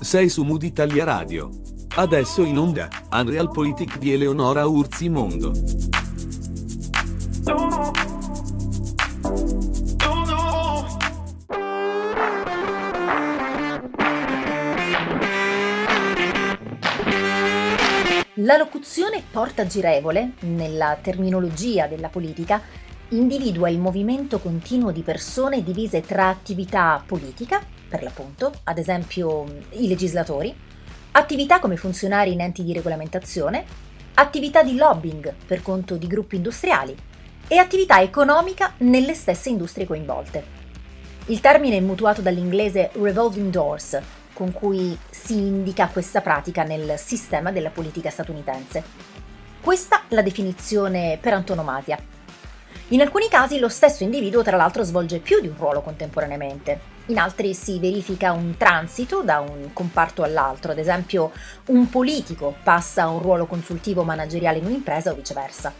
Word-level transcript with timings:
Sei 0.00 0.28
su 0.28 0.42
Mood 0.42 0.62
Italia 0.62 1.04
Radio. 1.04 1.48
Adesso 1.94 2.42
in 2.42 2.58
onda, 2.58 2.90
Unreal 3.10 3.50
Politic 3.50 3.96
di 3.96 4.12
Eleonora 4.12 4.66
Urzi 4.66 5.08
Mondo. 5.08 5.52
La 18.36 18.56
locuzione 18.56 19.22
porta 19.30 19.66
girevole, 19.66 20.32
nella 20.40 20.98
terminologia 21.00 21.86
della 21.86 22.08
politica, 22.08 22.60
individua 23.12 23.68
il 23.68 23.78
movimento 23.78 24.38
continuo 24.38 24.90
di 24.90 25.02
persone 25.02 25.62
divise 25.62 26.00
tra 26.00 26.28
attività 26.28 27.02
politica, 27.04 27.60
per 27.88 28.02
l'appunto, 28.02 28.52
ad 28.64 28.78
esempio 28.78 29.44
i 29.70 29.86
legislatori, 29.86 30.54
attività 31.12 31.58
come 31.58 31.76
funzionari 31.76 32.32
in 32.32 32.40
enti 32.40 32.64
di 32.64 32.72
regolamentazione, 32.72 33.64
attività 34.14 34.62
di 34.62 34.76
lobbying 34.76 35.34
per 35.46 35.62
conto 35.62 35.96
di 35.96 36.06
gruppi 36.06 36.36
industriali 36.36 36.96
e 37.48 37.58
attività 37.58 38.00
economica 38.00 38.72
nelle 38.78 39.14
stesse 39.14 39.50
industrie 39.50 39.86
coinvolte. 39.86 40.60
Il 41.26 41.40
termine 41.40 41.76
è 41.76 41.80
mutuato 41.80 42.22
dall'inglese 42.22 42.90
revolving 42.94 43.50
doors, 43.50 44.00
con 44.32 44.52
cui 44.52 44.96
si 45.10 45.34
indica 45.34 45.88
questa 45.88 46.22
pratica 46.22 46.62
nel 46.62 46.94
sistema 46.98 47.52
della 47.52 47.70
politica 47.70 48.08
statunitense. 48.08 48.82
Questa 49.60 50.02
la 50.08 50.22
definizione 50.22 51.18
per 51.20 51.34
antonomasia. 51.34 51.98
In 52.92 53.00
alcuni 53.00 53.26
casi 53.28 53.58
lo 53.58 53.70
stesso 53.70 54.02
individuo 54.02 54.42
tra 54.42 54.58
l'altro 54.58 54.82
svolge 54.82 55.18
più 55.18 55.40
di 55.40 55.48
un 55.48 55.56
ruolo 55.56 55.80
contemporaneamente, 55.80 56.78
in 57.06 57.16
altri 57.16 57.54
si 57.54 57.78
verifica 57.78 58.32
un 58.32 58.58
transito 58.58 59.22
da 59.22 59.40
un 59.40 59.72
comparto 59.72 60.22
all'altro, 60.22 60.72
ad 60.72 60.78
esempio 60.78 61.32
un 61.68 61.88
politico 61.88 62.54
passa 62.62 63.04
a 63.04 63.08
un 63.08 63.22
ruolo 63.22 63.46
consultivo 63.46 64.02
manageriale 64.02 64.58
in 64.58 64.66
un'impresa 64.66 65.10
o 65.10 65.14
viceversa. 65.14 65.72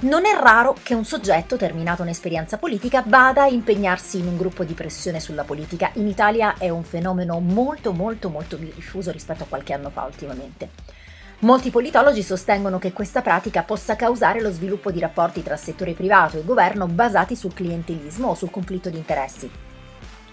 Non 0.00 0.24
è 0.24 0.32
raro 0.32 0.74
che 0.82 0.94
un 0.94 1.04
soggetto, 1.04 1.58
terminato 1.58 2.00
un'esperienza 2.00 2.56
politica, 2.56 3.04
vada 3.06 3.42
a 3.42 3.48
impegnarsi 3.48 4.18
in 4.18 4.26
un 4.26 4.38
gruppo 4.38 4.64
di 4.64 4.72
pressione 4.72 5.20
sulla 5.20 5.44
politica. 5.44 5.90
In 5.96 6.06
Italia 6.06 6.54
è 6.56 6.70
un 6.70 6.84
fenomeno 6.84 7.38
molto 7.40 7.92
molto 7.92 8.30
molto 8.30 8.56
diffuso 8.56 9.10
rispetto 9.10 9.42
a 9.42 9.46
qualche 9.46 9.74
anno 9.74 9.90
fa 9.90 10.04
ultimamente. 10.04 10.70
Molti 11.42 11.70
politologi 11.70 12.22
sostengono 12.22 12.78
che 12.78 12.92
questa 12.92 13.22
pratica 13.22 13.62
possa 13.62 13.96
causare 13.96 14.42
lo 14.42 14.50
sviluppo 14.50 14.90
di 14.90 15.00
rapporti 15.00 15.42
tra 15.42 15.56
settore 15.56 15.94
privato 15.94 16.36
e 16.36 16.44
governo 16.44 16.86
basati 16.86 17.34
sul 17.34 17.54
clientelismo 17.54 18.28
o 18.28 18.34
sul 18.34 18.50
conflitto 18.50 18.90
di 18.90 18.98
interessi. 18.98 19.50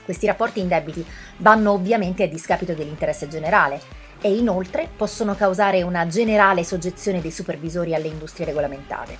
Questi 0.03 0.25
rapporti 0.25 0.59
indebiti 0.59 1.05
vanno 1.37 1.71
ovviamente 1.71 2.23
a 2.23 2.27
discapito 2.27 2.73
dell'interesse 2.73 3.29
generale 3.29 3.79
e 4.19 4.35
inoltre 4.35 4.89
possono 4.97 5.33
causare 5.33 5.81
una 5.81 6.07
generale 6.07 6.65
soggezione 6.65 7.21
dei 7.21 7.31
supervisori 7.31 7.95
alle 7.95 8.07
industrie 8.07 8.45
regolamentate. 8.45 9.17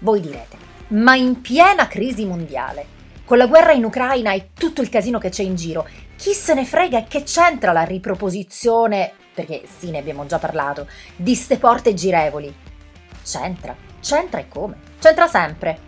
Voi 0.00 0.20
direte, 0.20 0.56
ma 0.88 1.14
in 1.14 1.40
piena 1.40 1.86
crisi 1.86 2.24
mondiale, 2.24 2.84
con 3.24 3.38
la 3.38 3.46
guerra 3.46 3.70
in 3.70 3.84
Ucraina 3.84 4.32
e 4.32 4.48
tutto 4.54 4.80
il 4.80 4.88
casino 4.88 5.20
che 5.20 5.28
c'è 5.28 5.44
in 5.44 5.54
giro, 5.54 5.86
chi 6.16 6.32
se 6.32 6.54
ne 6.54 6.64
frega 6.64 6.98
e 6.98 7.04
che 7.04 7.22
c'entra 7.22 7.70
la 7.70 7.84
riproposizione, 7.84 9.12
perché 9.38 9.62
sì 9.78 9.92
ne 9.92 9.98
abbiamo 9.98 10.26
già 10.26 10.40
parlato, 10.40 10.88
di 11.14 11.36
ste 11.36 11.58
porte 11.58 11.94
girevoli? 11.94 12.52
C'entra, 13.22 13.76
c'entra 14.00 14.40
e 14.40 14.48
come? 14.48 14.76
C'entra 14.98 15.28
sempre. 15.28 15.78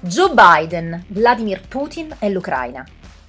Joe 0.00 0.32
Biden, 0.32 1.04
Vladimir 1.08 1.60
Putin 1.68 2.16
e 2.18 2.30
l'Ucraina. 2.30 2.82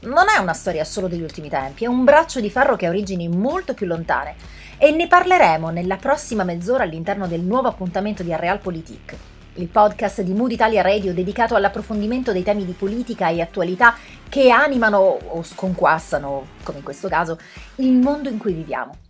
Non 0.04 0.30
è 0.34 0.40
una 0.40 0.54
storia 0.54 0.86
solo 0.86 1.10
degli 1.10 1.22
ultimi 1.22 1.50
tempi, 1.50 1.84
è 1.84 1.88
un 1.88 2.06
braccio 2.06 2.40
di 2.40 2.50
ferro 2.50 2.78
che 2.78 2.86
ha 2.86 2.90
origini 2.90 3.28
molto 3.28 3.74
più 3.74 3.86
lontane 3.86 4.36
e 4.78 4.92
ne 4.92 5.08
parleremo 5.08 5.72
nella 5.72 5.98
prossima 5.98 6.46
mezz'ora 6.46 6.84
all'interno 6.84 7.28
del 7.28 7.42
nuovo 7.42 7.68
appuntamento 7.68 8.24
di 8.24 8.34
Realpolitik 8.34 9.16
il 9.56 9.68
podcast 9.68 10.22
di 10.22 10.34
Mood 10.34 10.52
Italia 10.52 10.82
Radio 10.82 11.14
dedicato 11.14 11.54
all'approfondimento 11.54 12.32
dei 12.32 12.42
temi 12.42 12.66
di 12.66 12.72
politica 12.72 13.30
e 13.30 13.40
attualità 13.40 13.96
che 14.28 14.50
animano 14.50 14.98
o 14.98 15.44
sconquassano, 15.44 16.48
come 16.64 16.80
in 16.80 16.84
questo 16.84 17.08
caso, 17.08 17.38
il 17.76 17.92
mondo 17.92 18.30
in 18.30 18.40
cui 18.40 18.54
viviamo. 18.54 19.03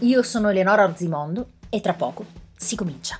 Io 0.00 0.22
sono 0.22 0.50
Eleonora 0.50 0.84
Orzimondo 0.84 1.54
e 1.68 1.80
tra 1.80 1.92
poco 1.92 2.24
si 2.56 2.76
comincia. 2.76 3.18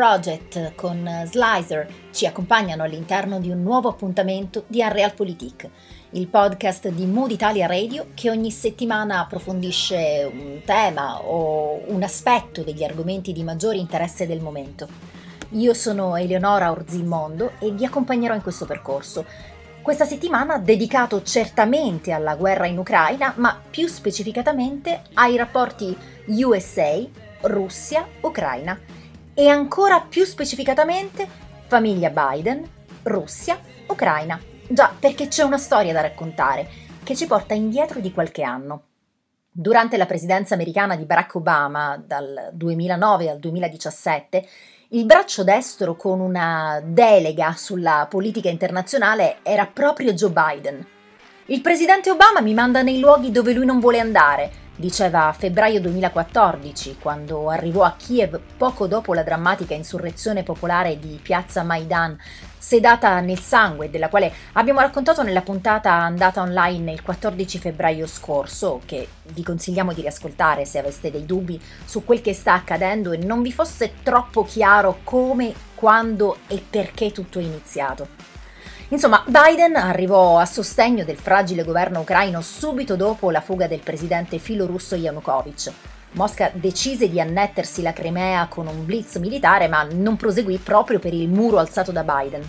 Project 0.00 0.74
con 0.76 1.06
Slicer 1.26 1.86
ci 2.10 2.24
accompagnano 2.24 2.84
all'interno 2.84 3.38
di 3.38 3.50
un 3.50 3.62
nuovo 3.62 3.90
appuntamento 3.90 4.64
di 4.66 4.80
Unreal 4.80 5.12
Politik, 5.12 5.68
il 6.12 6.26
podcast 6.26 6.88
di 6.88 7.04
Mood 7.04 7.32
Italia 7.32 7.66
Radio 7.66 8.06
che 8.14 8.30
ogni 8.30 8.50
settimana 8.50 9.20
approfondisce 9.20 10.26
un 10.32 10.62
tema 10.64 11.20
o 11.20 11.82
un 11.88 12.02
aspetto 12.02 12.62
degli 12.62 12.82
argomenti 12.82 13.34
di 13.34 13.42
maggiore 13.42 13.76
interesse 13.76 14.26
del 14.26 14.40
momento. 14.40 14.88
Io 15.50 15.74
sono 15.74 16.16
Eleonora 16.16 16.70
Orzimondo 16.70 17.52
e 17.58 17.70
vi 17.70 17.84
accompagnerò 17.84 18.34
in 18.34 18.40
questo 18.40 18.64
percorso. 18.64 19.26
Questa 19.82 20.06
settimana 20.06 20.56
dedicato 20.56 21.22
certamente 21.22 22.10
alla 22.12 22.36
guerra 22.36 22.64
in 22.64 22.78
Ucraina, 22.78 23.34
ma 23.36 23.60
più 23.68 23.86
specificatamente 23.86 25.02
ai 25.12 25.36
rapporti 25.36 25.94
USA, 26.24 27.04
Russia, 27.42 28.08
Ucraina 28.22 28.99
e 29.40 29.48
ancora 29.48 30.04
più 30.06 30.26
specificatamente 30.26 31.26
famiglia 31.66 32.10
Biden, 32.10 32.62
Russia, 33.04 33.58
Ucraina. 33.86 34.38
Già, 34.68 34.94
perché 35.00 35.28
c'è 35.28 35.42
una 35.42 35.56
storia 35.56 35.94
da 35.94 36.02
raccontare 36.02 36.68
che 37.02 37.16
ci 37.16 37.26
porta 37.26 37.54
indietro 37.54 38.00
di 38.00 38.12
qualche 38.12 38.42
anno. 38.42 38.82
Durante 39.50 39.96
la 39.96 40.04
presidenza 40.04 40.52
americana 40.52 40.94
di 40.94 41.06
Barack 41.06 41.36
Obama 41.36 41.96
dal 41.96 42.50
2009 42.52 43.30
al 43.30 43.38
2017, 43.38 44.46
il 44.88 45.06
braccio 45.06 45.42
destro 45.42 45.96
con 45.96 46.20
una 46.20 46.82
delega 46.84 47.54
sulla 47.56 48.06
politica 48.10 48.50
internazionale 48.50 49.38
era 49.42 49.64
proprio 49.64 50.12
Joe 50.12 50.32
Biden. 50.32 50.86
Il 51.46 51.62
presidente 51.62 52.10
Obama 52.10 52.42
mi 52.42 52.52
manda 52.52 52.82
nei 52.82 53.00
luoghi 53.00 53.30
dove 53.30 53.54
lui 53.54 53.64
non 53.64 53.80
vuole 53.80 54.00
andare, 54.00 54.68
diceva 54.80 55.28
a 55.28 55.32
febbraio 55.32 55.80
2014, 55.80 56.96
quando 57.00 57.48
arrivò 57.50 57.84
a 57.84 57.94
Kiev 57.96 58.40
poco 58.56 58.88
dopo 58.88 59.14
la 59.14 59.22
drammatica 59.22 59.74
insurrezione 59.74 60.42
popolare 60.42 60.98
di 60.98 61.20
piazza 61.22 61.62
Maidan, 61.62 62.18
sedata 62.58 63.20
nel 63.20 63.38
sangue, 63.38 63.90
della 63.90 64.08
quale 64.08 64.32
abbiamo 64.54 64.80
raccontato 64.80 65.22
nella 65.22 65.42
puntata 65.42 65.92
andata 65.92 66.40
online 66.40 66.92
il 66.92 67.02
14 67.02 67.58
febbraio 67.58 68.06
scorso, 68.06 68.80
che 68.84 69.06
vi 69.32 69.44
consigliamo 69.44 69.92
di 69.92 70.00
riascoltare 70.00 70.64
se 70.64 70.78
aveste 70.78 71.10
dei 71.10 71.26
dubbi 71.26 71.60
su 71.84 72.04
quel 72.04 72.20
che 72.20 72.32
sta 72.32 72.54
accadendo 72.54 73.12
e 73.12 73.18
non 73.18 73.42
vi 73.42 73.52
fosse 73.52 73.92
troppo 74.02 74.42
chiaro 74.44 75.00
come, 75.04 75.54
quando 75.74 76.38
e 76.48 76.60
perché 76.68 77.12
tutto 77.12 77.38
è 77.38 77.42
iniziato. 77.42 78.29
Insomma, 78.92 79.22
Biden 79.24 79.76
arrivò 79.76 80.38
a 80.38 80.44
sostegno 80.44 81.04
del 81.04 81.16
fragile 81.16 81.62
governo 81.62 82.00
ucraino 82.00 82.40
subito 82.40 82.96
dopo 82.96 83.30
la 83.30 83.40
fuga 83.40 83.68
del 83.68 83.78
presidente 83.78 84.38
filorusso 84.38 84.96
Yanukovych. 84.96 85.72
Mosca 86.12 86.50
decise 86.52 87.08
di 87.08 87.20
annettersi 87.20 87.82
la 87.82 87.92
Crimea 87.92 88.48
con 88.48 88.66
un 88.66 88.84
blitz 88.84 89.14
militare, 89.18 89.68
ma 89.68 89.86
non 89.88 90.16
proseguì 90.16 90.56
proprio 90.56 90.98
per 90.98 91.14
il 91.14 91.28
muro 91.28 91.58
alzato 91.58 91.92
da 91.92 92.02
Biden. 92.02 92.42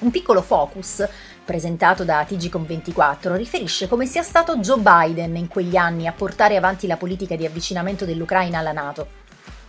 Un 0.00 0.10
piccolo 0.10 0.42
focus, 0.42 1.06
presentato 1.44 2.02
da 2.02 2.26
TGCOM24, 2.28 3.36
riferisce 3.36 3.86
come 3.86 4.06
sia 4.06 4.24
stato 4.24 4.56
Joe 4.56 4.80
Biden 4.80 5.36
in 5.36 5.46
quegli 5.46 5.76
anni 5.76 6.08
a 6.08 6.12
portare 6.12 6.56
avanti 6.56 6.88
la 6.88 6.96
politica 6.96 7.36
di 7.36 7.46
avvicinamento 7.46 8.04
dell'Ucraina 8.04 8.58
alla 8.58 8.72
Nato. 8.72 9.06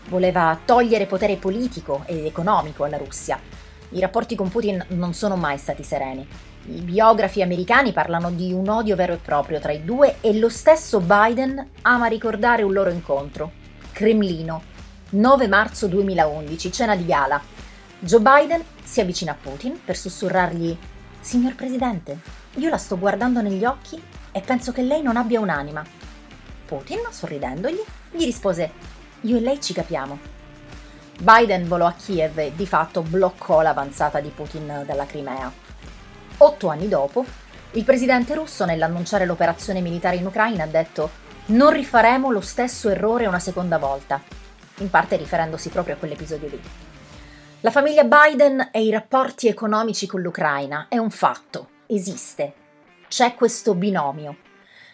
Voleva 0.09 0.57
togliere 0.65 1.05
potere 1.05 1.35
politico 1.35 2.01
ed 2.07 2.25
economico 2.25 2.83
alla 2.83 2.97
Russia 2.97 3.52
i 3.93 3.99
rapporti 3.99 4.35
con 4.35 4.49
Putin 4.49 4.83
non 4.89 5.13
sono 5.13 5.35
mai 5.35 5.57
stati 5.57 5.83
sereni. 5.83 6.27
I 6.65 6.81
biografi 6.81 7.41
americani 7.41 7.93
parlano 7.93 8.31
di 8.31 8.51
un 8.53 8.69
odio 8.69 8.95
vero 8.95 9.13
e 9.13 9.17
proprio 9.17 9.59
tra 9.59 9.71
i 9.71 9.83
due 9.83 10.15
e 10.21 10.37
lo 10.37 10.49
stesso 10.49 10.99
Biden 10.99 11.69
ama 11.81 12.07
ricordare 12.07 12.63
un 12.63 12.73
loro 12.73 12.89
incontro. 12.89 13.51
Cremlino, 13.91 14.63
9 15.11 15.47
marzo 15.47 15.87
2011, 15.87 16.71
cena 16.71 16.95
di 16.95 17.05
gala. 17.05 17.41
Joe 17.99 18.19
Biden 18.19 18.63
si 18.83 19.01
avvicina 19.01 19.31
a 19.31 19.37
Putin 19.39 19.79
per 19.83 19.95
sussurrargli 19.95 20.77
Signor 21.19 21.55
Presidente, 21.55 22.19
io 22.55 22.69
la 22.69 22.77
sto 22.77 22.99
guardando 22.99 23.41
negli 23.41 23.63
occhi 23.63 24.01
e 24.31 24.41
penso 24.41 24.71
che 24.71 24.81
lei 24.81 25.01
non 25.01 25.15
abbia 25.15 25.39
un'anima. 25.39 25.83
Putin, 26.65 26.99
sorridendogli, 27.09 27.81
gli 28.11 28.25
rispose 28.25 28.71
Io 29.21 29.37
e 29.37 29.39
lei 29.39 29.61
ci 29.61 29.73
capiamo. 29.73 30.32
Biden 31.19 31.67
volò 31.67 31.85
a 31.85 31.93
Kiev 31.93 32.37
e 32.39 32.53
di 32.55 32.65
fatto 32.65 33.01
bloccò 33.01 33.61
l'avanzata 33.61 34.19
di 34.19 34.29
Putin 34.29 34.83
dalla 34.85 35.05
Crimea. 35.05 35.51
Otto 36.37 36.67
anni 36.69 36.87
dopo, 36.87 37.23
il 37.71 37.83
presidente 37.83 38.35
russo, 38.35 38.65
nell'annunciare 38.65 39.25
l'operazione 39.25 39.81
militare 39.81 40.17
in 40.17 40.25
Ucraina, 40.25 40.63
ha 40.63 40.67
detto 40.67 41.09
non 41.45 41.71
rifaremo 41.71 42.31
lo 42.31 42.41
stesso 42.41 42.89
errore 42.89 43.25
una 43.25 43.39
seconda 43.39 43.77
volta, 43.77 44.21
in 44.77 44.89
parte 44.89 45.15
riferendosi 45.15 45.69
proprio 45.69 45.95
a 45.95 45.97
quell'episodio 45.97 46.47
lì. 46.49 46.61
La 47.61 47.71
famiglia 47.71 48.03
Biden 48.03 48.69
e 48.71 48.83
i 48.83 48.91
rapporti 48.91 49.47
economici 49.47 50.05
con 50.05 50.21
l'Ucraina 50.21 50.87
è 50.89 50.97
un 50.97 51.09
fatto, 51.09 51.69
esiste. 51.87 52.53
C'è 53.07 53.35
questo 53.35 53.73
binomio. 53.73 54.35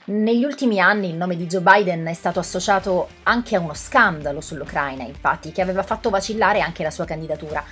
Negli 0.10 0.44
ultimi 0.44 0.80
anni 0.80 1.10
il 1.10 1.16
nome 1.16 1.36
di 1.36 1.46
Joe 1.46 1.62
Biden 1.62 2.04
è 2.08 2.16
stato 2.16 2.40
associato 2.40 3.10
anche 3.24 3.56
a 3.56 3.60
uno 3.60 3.76
scandalo 3.76 4.42
sull'Ucraina, 4.42 5.04
infatti, 5.04 5.52
che 5.52 5.62
aveva 5.62 5.84
fatto 5.84 6.10
vacillare 6.10 6.62
anche 6.62 6.82
la 6.82 6.90
sua 6.90 7.06
candidatura. 7.06 7.64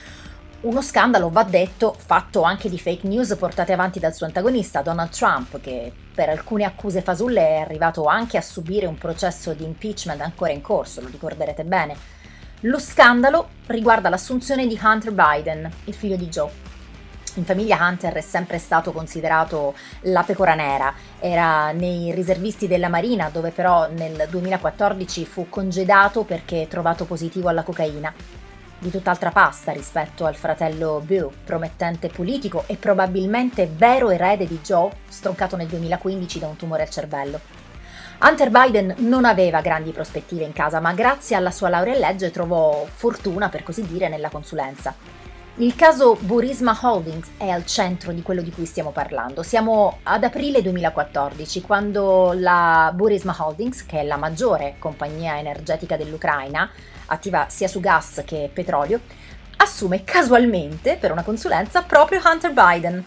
Uno 0.61 0.83
scandalo, 0.83 1.31
va 1.31 1.41
detto, 1.41 1.95
fatto 1.97 2.43
anche 2.43 2.69
di 2.69 2.77
fake 2.77 3.07
news 3.07 3.35
portate 3.37 3.73
avanti 3.73 3.97
dal 3.97 4.13
suo 4.13 4.27
antagonista, 4.27 4.83
Donald 4.83 5.09
Trump, 5.09 5.59
che 5.59 5.91
per 6.13 6.29
alcune 6.29 6.65
accuse 6.65 7.01
fasulle 7.01 7.41
è 7.41 7.55
arrivato 7.55 8.05
anche 8.05 8.37
a 8.37 8.41
subire 8.41 8.85
un 8.85 8.99
processo 8.99 9.53
di 9.53 9.63
impeachment 9.63 10.21
ancora 10.21 10.51
in 10.51 10.61
corso, 10.61 11.01
lo 11.01 11.07
ricorderete 11.07 11.63
bene. 11.63 11.95
Lo 12.61 12.77
scandalo 12.77 13.49
riguarda 13.65 14.09
l'assunzione 14.09 14.67
di 14.67 14.79
Hunter 14.79 15.11
Biden, 15.11 15.71
il 15.85 15.93
figlio 15.95 16.15
di 16.15 16.27
Joe. 16.27 16.66
In 17.37 17.45
famiglia 17.45 17.77
Hunter 17.79 18.13
è 18.13 18.21
sempre 18.21 18.57
stato 18.57 18.91
considerato 18.91 19.75
la 20.01 20.23
pecora 20.23 20.55
nera, 20.55 20.91
era 21.19 21.71
nei 21.71 22.11
riservisti 22.11 22.67
della 22.67 22.89
Marina 22.89 23.29
dove 23.29 23.51
però 23.51 23.87
nel 23.91 24.25
2014 24.27 25.23
fu 25.23 25.47
congedato 25.47 26.23
perché 26.23 26.65
trovato 26.67 27.05
positivo 27.05 27.47
alla 27.47 27.61
cocaina. 27.61 28.11
Di 28.79 28.89
tutt'altra 28.89 29.29
pasta 29.29 29.71
rispetto 29.71 30.25
al 30.25 30.35
fratello 30.35 30.99
Bill, 31.05 31.31
promettente 31.43 32.07
politico 32.09 32.63
e 32.65 32.75
probabilmente 32.75 33.69
vero 33.71 34.09
erede 34.09 34.47
di 34.47 34.59
Joe, 34.63 34.89
stroncato 35.07 35.55
nel 35.55 35.67
2015 35.67 36.39
da 36.39 36.47
un 36.47 36.55
tumore 36.55 36.83
al 36.83 36.89
cervello. 36.89 37.39
Hunter 38.19 38.49
Biden 38.49 38.95
non 38.97 39.25
aveva 39.25 39.61
grandi 39.61 39.91
prospettive 39.91 40.43
in 40.43 40.53
casa, 40.53 40.79
ma 40.79 40.91
grazie 40.93 41.35
alla 41.35 41.51
sua 41.51 41.69
laurea 41.69 41.93
in 41.93 41.99
legge 41.99 42.31
trovò 42.31 42.83
fortuna, 42.91 43.49
per 43.49 43.61
così 43.61 43.85
dire, 43.85 44.09
nella 44.09 44.29
consulenza. 44.29 45.16
Il 45.59 45.73
caso 45.73 46.15
Burisma 46.19 46.77
Holdings 46.79 47.29
è 47.35 47.49
al 47.49 47.65
centro 47.65 48.11
di 48.11 48.21
quello 48.21 48.43
di 48.43 48.51
cui 48.51 48.67
stiamo 48.67 48.91
parlando. 48.91 49.41
Siamo 49.41 50.01
ad 50.03 50.23
aprile 50.23 50.61
2014, 50.61 51.61
quando 51.61 52.33
la 52.35 52.91
Burisma 52.93 53.35
Holdings, 53.35 53.83
che 53.87 54.01
è 54.01 54.03
la 54.03 54.17
maggiore 54.17 54.75
compagnia 54.77 55.39
energetica 55.39 55.97
dell'Ucraina, 55.97 56.69
attiva 57.07 57.47
sia 57.49 57.67
su 57.67 57.79
gas 57.79 58.21
che 58.23 58.51
petrolio, 58.53 58.99
assume 59.57 60.03
casualmente 60.03 60.95
per 60.95 61.11
una 61.11 61.23
consulenza 61.23 61.81
proprio 61.81 62.21
Hunter 62.23 62.53
Biden. 62.53 63.03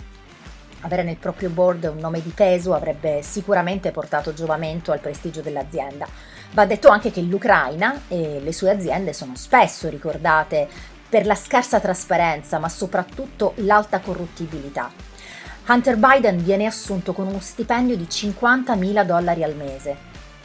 Avere 0.81 1.05
nel 1.05 1.19
proprio 1.19 1.51
board 1.51 1.85
un 1.85 1.99
nome 1.99 2.21
di 2.21 2.31
peso 2.31 2.75
avrebbe 2.75 3.23
sicuramente 3.23 3.93
portato 3.93 4.35
giovamento 4.35 4.91
al 4.91 4.99
prestigio 4.99 5.41
dell'azienda. 5.41 6.05
Va 6.51 6.67
detto 6.67 6.89
anche 6.89 7.13
che 7.13 7.21
l'Ucraina 7.21 8.03
e 8.09 8.41
le 8.43 8.53
sue 8.53 8.71
aziende 8.71 9.13
sono 9.13 9.37
spesso 9.37 9.89
ricordate 9.89 10.99
per 11.11 11.27
la 11.27 11.35
scarsa 11.35 11.81
trasparenza, 11.81 12.59
ma 12.59 12.69
soprattutto 12.69 13.53
l'alta 13.57 13.99
corruttibilità. 13.99 14.91
Hunter 15.69 15.97
Biden 15.97 16.43
viene 16.43 16.67
assunto 16.67 17.13
con 17.13 17.27
uno 17.27 17.41
stipendio 17.41 17.97
di 17.97 18.05
50.000 18.05 19.05
dollari 19.05 19.43
al 19.43 19.57
mese. 19.57 19.97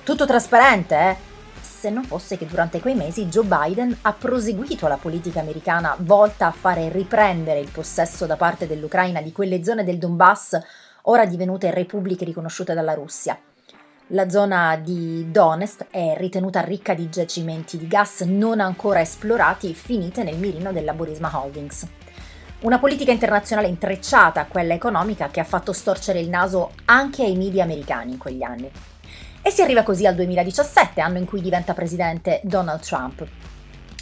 Tutto 0.03 0.25
trasparente, 0.25 0.95
eh? 0.95 1.15
Se 1.62 1.89
non 1.89 2.03
fosse 2.03 2.38
che 2.38 2.45
durante 2.45 2.79
quei 2.79 2.95
mesi 2.95 3.27
Joe 3.27 3.45
Biden 3.45 3.95
ha 4.01 4.13
proseguito 4.13 4.88
la 4.88 4.97
politica 4.97 5.39
americana 5.39 5.95
volta 6.00 6.47
a 6.47 6.51
fare 6.51 6.89
riprendere 6.89 7.59
il 7.59 7.69
possesso 7.71 8.25
da 8.25 8.35
parte 8.35 8.67
dell'Ucraina 8.67 9.21
di 9.21 9.31
quelle 9.31 9.63
zone 9.63 9.83
del 9.83 9.97
Donbass 9.97 10.59
ora 11.03 11.25
divenute 11.25 11.71
repubbliche 11.71 12.25
riconosciute 12.25 12.73
dalla 12.73 12.94
Russia. 12.94 13.38
La 14.10 14.30
zona 14.30 14.75
di 14.75 15.31
Donetsk 15.31 15.88
è 15.90 16.13
ritenuta 16.16 16.62
ricca 16.62 16.94
di 16.94 17.10
giacimenti 17.10 17.75
di 17.75 17.88
gas 17.88 18.22
non 18.22 18.60
ancora 18.60 19.02
esplorati 19.02 19.74
finite 19.74 20.22
nel 20.22 20.38
mirino 20.38 20.72
della 20.72 20.94
Burisma 20.94 21.31
Holdings. 21.34 21.88
Una 22.60 22.78
politica 22.78 23.12
internazionale 23.12 23.68
intrecciata 23.68 24.42
a 24.42 24.46
quella 24.46 24.75
economica 24.75 25.30
che 25.30 25.40
ha 25.40 25.44
fatto 25.44 25.74
storcere 25.74 26.19
il 26.19 26.30
naso 26.30 26.74
anche 26.86 27.24
ai 27.24 27.36
media 27.36 27.63
americani 27.63 28.12
in 28.12 28.18
quegli 28.19 28.44
anni. 28.44 28.69
E 29.41 29.50
si 29.50 29.63
arriva 29.63 29.82
così 29.82 30.06
al 30.06 30.13
2017, 30.13 31.01
anno 31.01 31.18
in 31.18 31.25
cui 31.25 31.41
diventa 31.41 31.74
presidente 31.74 32.41
Donald 32.44 32.82
Trump. 32.82 33.25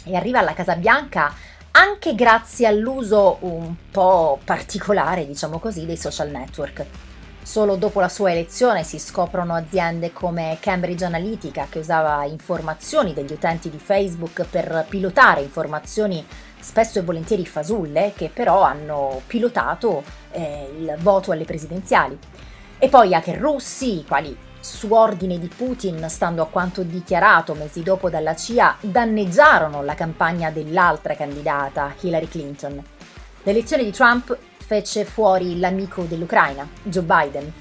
E 0.04 0.14
arriva 0.14 0.40
alla 0.40 0.52
Casa 0.52 0.76
Bianca 0.76 1.32
anche 1.70 2.14
grazie 2.14 2.66
all'uso 2.66 3.38
un 3.40 3.74
po' 3.90 4.38
particolare, 4.44 5.26
diciamo 5.26 5.58
così, 5.58 5.86
dei 5.86 5.96
social 5.96 6.28
network. 6.28 7.12
Solo 7.44 7.76
dopo 7.76 8.00
la 8.00 8.08
sua 8.08 8.32
elezione 8.32 8.84
si 8.84 8.98
scoprono 8.98 9.52
aziende 9.52 10.14
come 10.14 10.56
Cambridge 10.60 11.04
Analytica 11.04 11.66
che 11.68 11.78
usava 11.78 12.24
informazioni 12.24 13.12
degli 13.12 13.32
utenti 13.32 13.68
di 13.68 13.78
Facebook 13.78 14.46
per 14.48 14.86
pilotare 14.88 15.42
informazioni 15.42 16.26
spesso 16.58 16.98
e 16.98 17.02
volentieri 17.02 17.44
fasulle 17.44 18.14
che 18.16 18.30
però 18.32 18.62
hanno 18.62 19.20
pilotato 19.26 20.02
eh, 20.30 20.70
il 20.74 20.96
voto 21.00 21.32
alle 21.32 21.44
presidenziali. 21.44 22.18
E 22.78 22.88
poi 22.88 23.14
hacker 23.14 23.38
russi, 23.38 23.98
i 23.98 24.04
quali 24.06 24.34
su 24.58 24.94
ordine 24.94 25.38
di 25.38 25.48
Putin, 25.48 26.06
stando 26.08 26.40
a 26.40 26.46
quanto 26.46 26.82
dichiarato 26.82 27.52
mesi 27.52 27.82
dopo 27.82 28.08
dalla 28.08 28.34
CIA, 28.34 28.78
danneggiarono 28.80 29.82
la 29.82 29.94
campagna 29.94 30.50
dell'altra 30.50 31.14
candidata, 31.14 31.94
Hillary 32.00 32.26
Clinton. 32.26 32.82
L'elezione 33.42 33.84
di 33.84 33.92
Trump 33.92 34.34
fece 34.64 35.04
fuori 35.04 35.58
l'amico 35.58 36.04
dell'Ucraina, 36.04 36.66
Joe 36.82 37.02
Biden. 37.02 37.52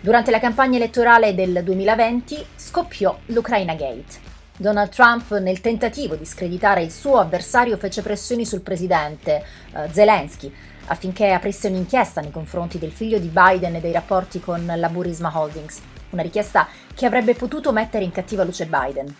Durante 0.00 0.30
la 0.32 0.40
campagna 0.40 0.76
elettorale 0.76 1.34
del 1.34 1.62
2020 1.62 2.44
scoppiò 2.56 3.16
l'Ucraina 3.26 3.74
Gate. 3.74 4.32
Donald 4.56 4.90
Trump, 4.90 5.38
nel 5.38 5.60
tentativo 5.60 6.16
di 6.16 6.24
screditare 6.24 6.82
il 6.82 6.90
suo 6.90 7.18
avversario, 7.18 7.76
fece 7.76 8.02
pressioni 8.02 8.44
sul 8.44 8.60
presidente 8.60 9.44
uh, 9.72 9.90
Zelensky 9.90 10.52
affinché 10.86 11.30
aprisse 11.30 11.68
un'inchiesta 11.68 12.20
nei 12.20 12.30
confronti 12.30 12.78
del 12.78 12.92
figlio 12.92 13.18
di 13.18 13.28
Biden 13.32 13.76
e 13.76 13.80
dei 13.80 13.92
rapporti 13.92 14.40
con 14.40 14.70
la 14.76 14.88
Burisma 14.88 15.32
Holdings, 15.32 15.80
una 16.10 16.22
richiesta 16.22 16.68
che 16.94 17.06
avrebbe 17.06 17.34
potuto 17.34 17.72
mettere 17.72 18.04
in 18.04 18.12
cattiva 18.12 18.44
luce 18.44 18.66
Biden. 18.66 19.14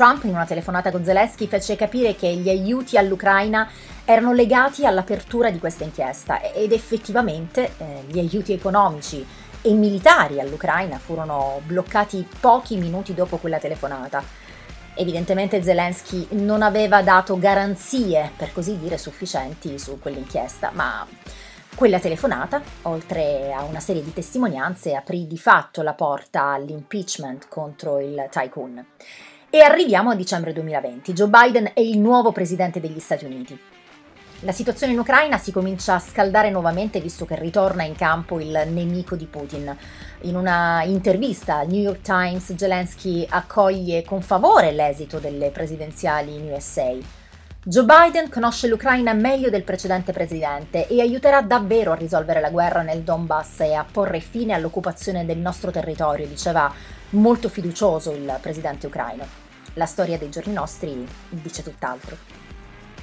Trump, 0.00 0.24
in 0.24 0.30
una 0.30 0.46
telefonata 0.46 0.90
con 0.90 1.04
Zelensky, 1.04 1.46
fece 1.46 1.76
capire 1.76 2.14
che 2.14 2.26
gli 2.28 2.48
aiuti 2.48 2.96
all'Ucraina 2.96 3.68
erano 4.06 4.32
legati 4.32 4.86
all'apertura 4.86 5.50
di 5.50 5.58
questa 5.58 5.84
inchiesta 5.84 6.40
ed 6.40 6.72
effettivamente 6.72 7.74
eh, 7.76 8.04
gli 8.06 8.18
aiuti 8.18 8.54
economici 8.54 9.22
e 9.60 9.72
militari 9.74 10.40
all'Ucraina 10.40 10.96
furono 10.96 11.60
bloccati 11.66 12.26
pochi 12.40 12.78
minuti 12.78 13.12
dopo 13.12 13.36
quella 13.36 13.58
telefonata. 13.58 14.24
Evidentemente 14.94 15.62
Zelensky 15.62 16.28
non 16.30 16.62
aveva 16.62 17.02
dato 17.02 17.38
garanzie, 17.38 18.30
per 18.34 18.54
così 18.54 18.78
dire, 18.78 18.96
sufficienti 18.96 19.78
su 19.78 19.98
quell'inchiesta, 19.98 20.70
ma 20.72 21.06
quella 21.74 21.98
telefonata, 21.98 22.62
oltre 22.82 23.52
a 23.52 23.64
una 23.64 23.80
serie 23.80 24.02
di 24.02 24.14
testimonianze, 24.14 24.94
aprì 24.94 25.26
di 25.26 25.36
fatto 25.36 25.82
la 25.82 25.92
porta 25.92 26.44
all'impeachment 26.44 27.48
contro 27.48 28.00
il 28.00 28.28
tycoon. 28.30 28.82
E 29.52 29.62
arriviamo 29.62 30.10
a 30.10 30.14
dicembre 30.14 30.52
2020. 30.52 31.12
Joe 31.12 31.26
Biden 31.26 31.72
è 31.74 31.80
il 31.80 31.98
nuovo 31.98 32.30
presidente 32.30 32.78
degli 32.78 33.00
Stati 33.00 33.24
Uniti. 33.24 33.58
La 34.42 34.52
situazione 34.52 34.92
in 34.92 35.00
Ucraina 35.00 35.38
si 35.38 35.50
comincia 35.50 35.94
a 35.94 35.98
scaldare 35.98 36.50
nuovamente 36.50 37.00
visto 37.00 37.24
che 37.24 37.34
ritorna 37.34 37.82
in 37.82 37.96
campo 37.96 38.38
il 38.38 38.68
nemico 38.68 39.16
di 39.16 39.26
Putin. 39.26 39.76
In 40.20 40.36
una 40.36 40.84
intervista 40.84 41.56
al 41.56 41.66
New 41.66 41.80
York 41.80 42.00
Times 42.00 42.54
Zelensky 42.54 43.26
accoglie 43.28 44.04
con 44.04 44.22
favore 44.22 44.70
l'esito 44.70 45.18
delle 45.18 45.50
presidenziali 45.50 46.36
in 46.36 46.52
USA. 46.52 46.96
Joe 47.64 47.84
Biden 47.84 48.30
conosce 48.30 48.68
l'Ucraina 48.68 49.12
meglio 49.14 49.50
del 49.50 49.64
precedente 49.64 50.12
presidente 50.12 50.86
e 50.86 51.00
aiuterà 51.00 51.42
davvero 51.42 51.90
a 51.90 51.96
risolvere 51.96 52.40
la 52.40 52.50
guerra 52.50 52.82
nel 52.82 53.02
Donbass 53.02 53.60
e 53.60 53.74
a 53.74 53.84
porre 53.84 54.20
fine 54.20 54.54
all'occupazione 54.54 55.26
del 55.26 55.38
nostro 55.38 55.72
territorio, 55.72 56.28
diceva 56.28 56.72
molto 57.10 57.48
fiducioso 57.48 58.12
il 58.12 58.38
presidente 58.40 58.86
ucraino. 58.86 59.26
La 59.74 59.86
storia 59.86 60.18
dei 60.18 60.30
giorni 60.30 60.52
nostri 60.52 61.06
dice 61.28 61.62
tutt'altro. 61.62 62.16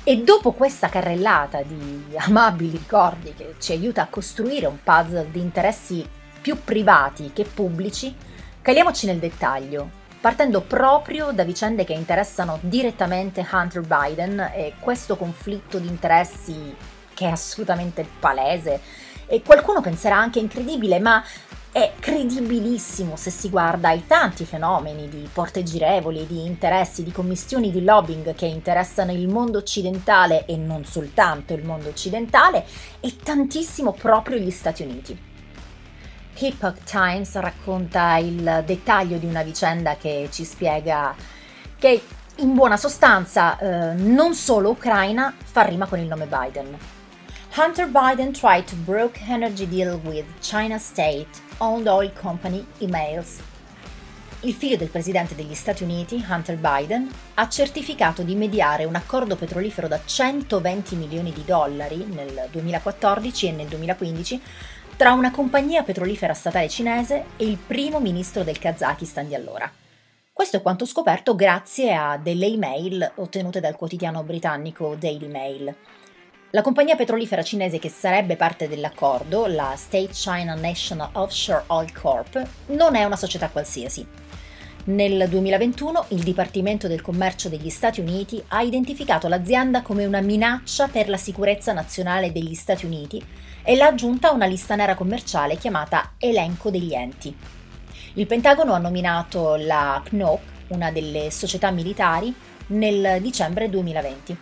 E 0.04 0.24
dopo 0.24 0.54
questa 0.54 0.90
carrellata 0.90 1.62
di 1.64 2.04
amabili 2.18 2.78
ricordi 2.78 3.34
che 3.34 3.56
ci 3.60 3.74
aiuta 3.74 4.04
a 4.04 4.08
costruire 4.08 4.66
un 4.66 4.78
puzzle 4.82 5.32
di 5.32 5.40
interessi 5.40 6.08
più 6.42 6.64
privati 6.64 7.32
che 7.34 7.44
pubblici, 7.44 8.16
caliamoci 8.62 9.06
nel 9.06 9.20
dettaglio, 9.20 9.90
partendo 10.22 10.62
proprio 10.62 11.32
da 11.32 11.44
vicende 11.44 11.84
che 11.84 11.94
interessano 11.94 12.58
direttamente 12.62 13.46
Hunter 13.52 13.82
Biden 13.82 14.40
e 14.54 14.74
questo 14.80 15.18
conflitto 15.18 15.78
di 15.78 15.88
interessi 15.88 16.76
che 17.14 17.26
è 17.26 17.32
assolutamente 17.32 18.08
palese 18.20 18.80
e 19.26 19.42
qualcuno 19.42 19.82
penserà 19.82 20.18
anche 20.18 20.40
incredibile, 20.40 21.00
ma 21.00 21.22
è 21.78 21.94
credibilissimo 22.00 23.16
se 23.16 23.30
si 23.30 23.50
guarda 23.50 23.90
ai 23.90 24.08
tanti 24.08 24.46
fenomeni 24.46 25.08
di 25.10 25.30
porte 25.32 25.62
girevoli, 25.62 26.26
di 26.26 26.44
interessi, 26.44 27.04
di 27.04 27.12
commissioni 27.12 27.70
di 27.70 27.84
lobbying 27.84 28.34
che 28.34 28.48
interessano 28.48 29.12
il 29.12 29.28
mondo 29.28 29.60
occidentale 29.60 30.48
e 30.48 30.58
non 30.58 30.86
soltanto 30.86 31.54
il 31.54 31.64
mondo 31.64 31.90
occidentale 31.90 32.66
e 33.00 33.16
tantissimo 33.18 33.92
proprio 33.92 34.40
gli 34.40 34.50
Stati 34.50 34.82
Uniti. 34.82 35.16
Epoch 36.40 36.84
Times 36.84 37.36
racconta 37.36 38.18
il 38.18 38.64
dettaglio 38.66 39.20
di 39.20 39.28
una 39.28 39.44
vicenda 39.44 39.98
che 39.98 40.30
ci 40.32 40.46
spiega 40.46 41.14
che 41.78 42.02
in 42.38 42.56
buona 42.56 42.78
sostanza 42.78 43.56
eh, 43.60 43.94
non 43.94 44.34
solo 44.34 44.72
Ucraina 44.72 45.32
fa 45.44 45.62
rima 45.62 45.86
con 45.86 46.00
il 46.00 46.08
nome 46.08 46.26
Biden. 46.26 46.76
Hunter 47.56 47.88
Biden 47.88 48.34
tried 48.34 48.66
to 48.66 48.76
broke 48.78 49.20
energy 49.30 49.68
deal 49.68 50.00
with 50.04 50.26
China 50.42 50.80
State 50.80 51.46
Owned 51.58 51.88
Oil 51.88 52.14
Company 52.14 52.66
emails. 52.80 53.40
Il 54.42 54.54
figlio 54.54 54.78
del 54.78 54.90
presidente 54.90 55.34
degli 55.34 55.56
Stati 55.56 55.84
Uniti, 55.84 56.24
Hunter 56.28 56.58
Biden, 56.58 57.10
ha 57.34 57.50
certificato 57.50 58.22
di 58.22 58.36
mediare 58.36 58.86
un 58.86 58.94
accordo 58.94 59.36
petrolifero 59.36 59.88
da 59.88 60.00
120 60.04 60.96
milioni 60.96 61.34
di 61.34 61.44
dollari 61.44 62.06
nel 62.06 62.48
2014 62.52 63.48
e 63.48 63.52
nel 63.52 63.68
2015 63.68 64.42
tra 64.96 65.14
una 65.14 65.32
compagnia 65.32 65.84
petrolifera 65.84 66.34
statale 66.34 66.70
cinese 66.70 67.26
e 67.38 67.46
il 67.46 67.58
primo 67.58 68.00
ministro 68.00 68.44
del 68.44 68.60
Kazakistan 68.60 69.28
di 69.28 69.36
allora. 69.36 69.72
Questo 70.32 70.58
è 70.58 70.62
quanto 70.62 70.86
scoperto 70.86 71.36
grazie 71.36 71.96
a 71.96 72.18
delle 72.18 72.46
email 72.46 73.14
ottenute 73.16 73.60
dal 73.60 73.76
quotidiano 73.76 74.22
britannico 74.22 74.96
Daily 74.96 75.28
Mail. 75.28 75.76
La 76.52 76.62
compagnia 76.62 76.96
petrolifera 76.96 77.44
cinese 77.44 77.78
che 77.78 77.90
sarebbe 77.90 78.38
parte 78.38 78.70
dell'accordo, 78.70 79.48
la 79.48 79.74
State 79.76 80.12
China 80.14 80.56
National 80.56 81.10
Offshore 81.12 81.66
Oil 81.68 81.92
Corp, 81.92 82.42
non 82.68 82.96
è 82.96 83.04
una 83.04 83.18
società 83.18 83.50
qualsiasi. 83.50 84.08
Nel 84.86 85.28
2021 85.28 86.06
il 86.10 86.24
Dipartimento 86.24 86.88
del 86.88 87.02
Commercio 87.02 87.50
degli 87.50 87.70
Stati 87.70 88.00
Uniti 88.00 88.42
ha 88.48 88.62
identificato 88.62 89.28
l'azienda 89.28 89.82
come 89.82 90.06
una 90.06 90.22
minaccia 90.22 90.88
per 90.88 91.10
la 91.10 91.18
sicurezza 91.18 91.74
nazionale 91.74 92.32
degli 92.32 92.56
Stati 92.56 92.86
Uniti 92.86 93.22
e 93.62 93.76
l'ha 93.76 93.88
aggiunta 93.88 94.30
a 94.30 94.34
una 94.34 94.46
lista 94.46 94.76
nera 94.76 94.96
commerciale 94.96 95.58
chiamata 95.58 96.14
Elenco 96.18 96.70
degli 96.70 96.94
enti. 96.94 97.36
Il 98.14 98.26
Pentagono 98.26 98.72
ha 98.72 98.78
nominato 98.78 99.58
la 99.58 100.02
PNOC, 100.02 100.40
una 100.68 100.92
delle 100.92 101.30
società 101.30 101.72
militari, 101.72 102.34
nel 102.68 103.22
dicembre 103.22 103.70
2020. 103.70 104.38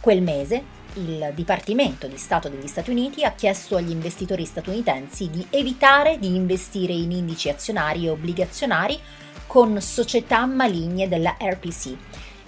Quel 0.00 0.22
mese 0.22 0.78
il 0.94 1.32
Dipartimento 1.34 2.06
di 2.06 2.16
Stato 2.16 2.48
degli 2.48 2.66
Stati 2.66 2.90
Uniti 2.90 3.24
ha 3.24 3.32
chiesto 3.32 3.76
agli 3.76 3.90
investitori 3.90 4.44
statunitensi 4.44 5.30
di 5.30 5.46
evitare 5.50 6.18
di 6.18 6.34
investire 6.34 6.92
in 6.92 7.12
indici 7.12 7.48
azionari 7.48 8.06
e 8.06 8.10
obbligazionari 8.10 8.98
con 9.46 9.80
società 9.80 10.46
maligne 10.46 11.08
della 11.08 11.36
RPC. 11.40 11.96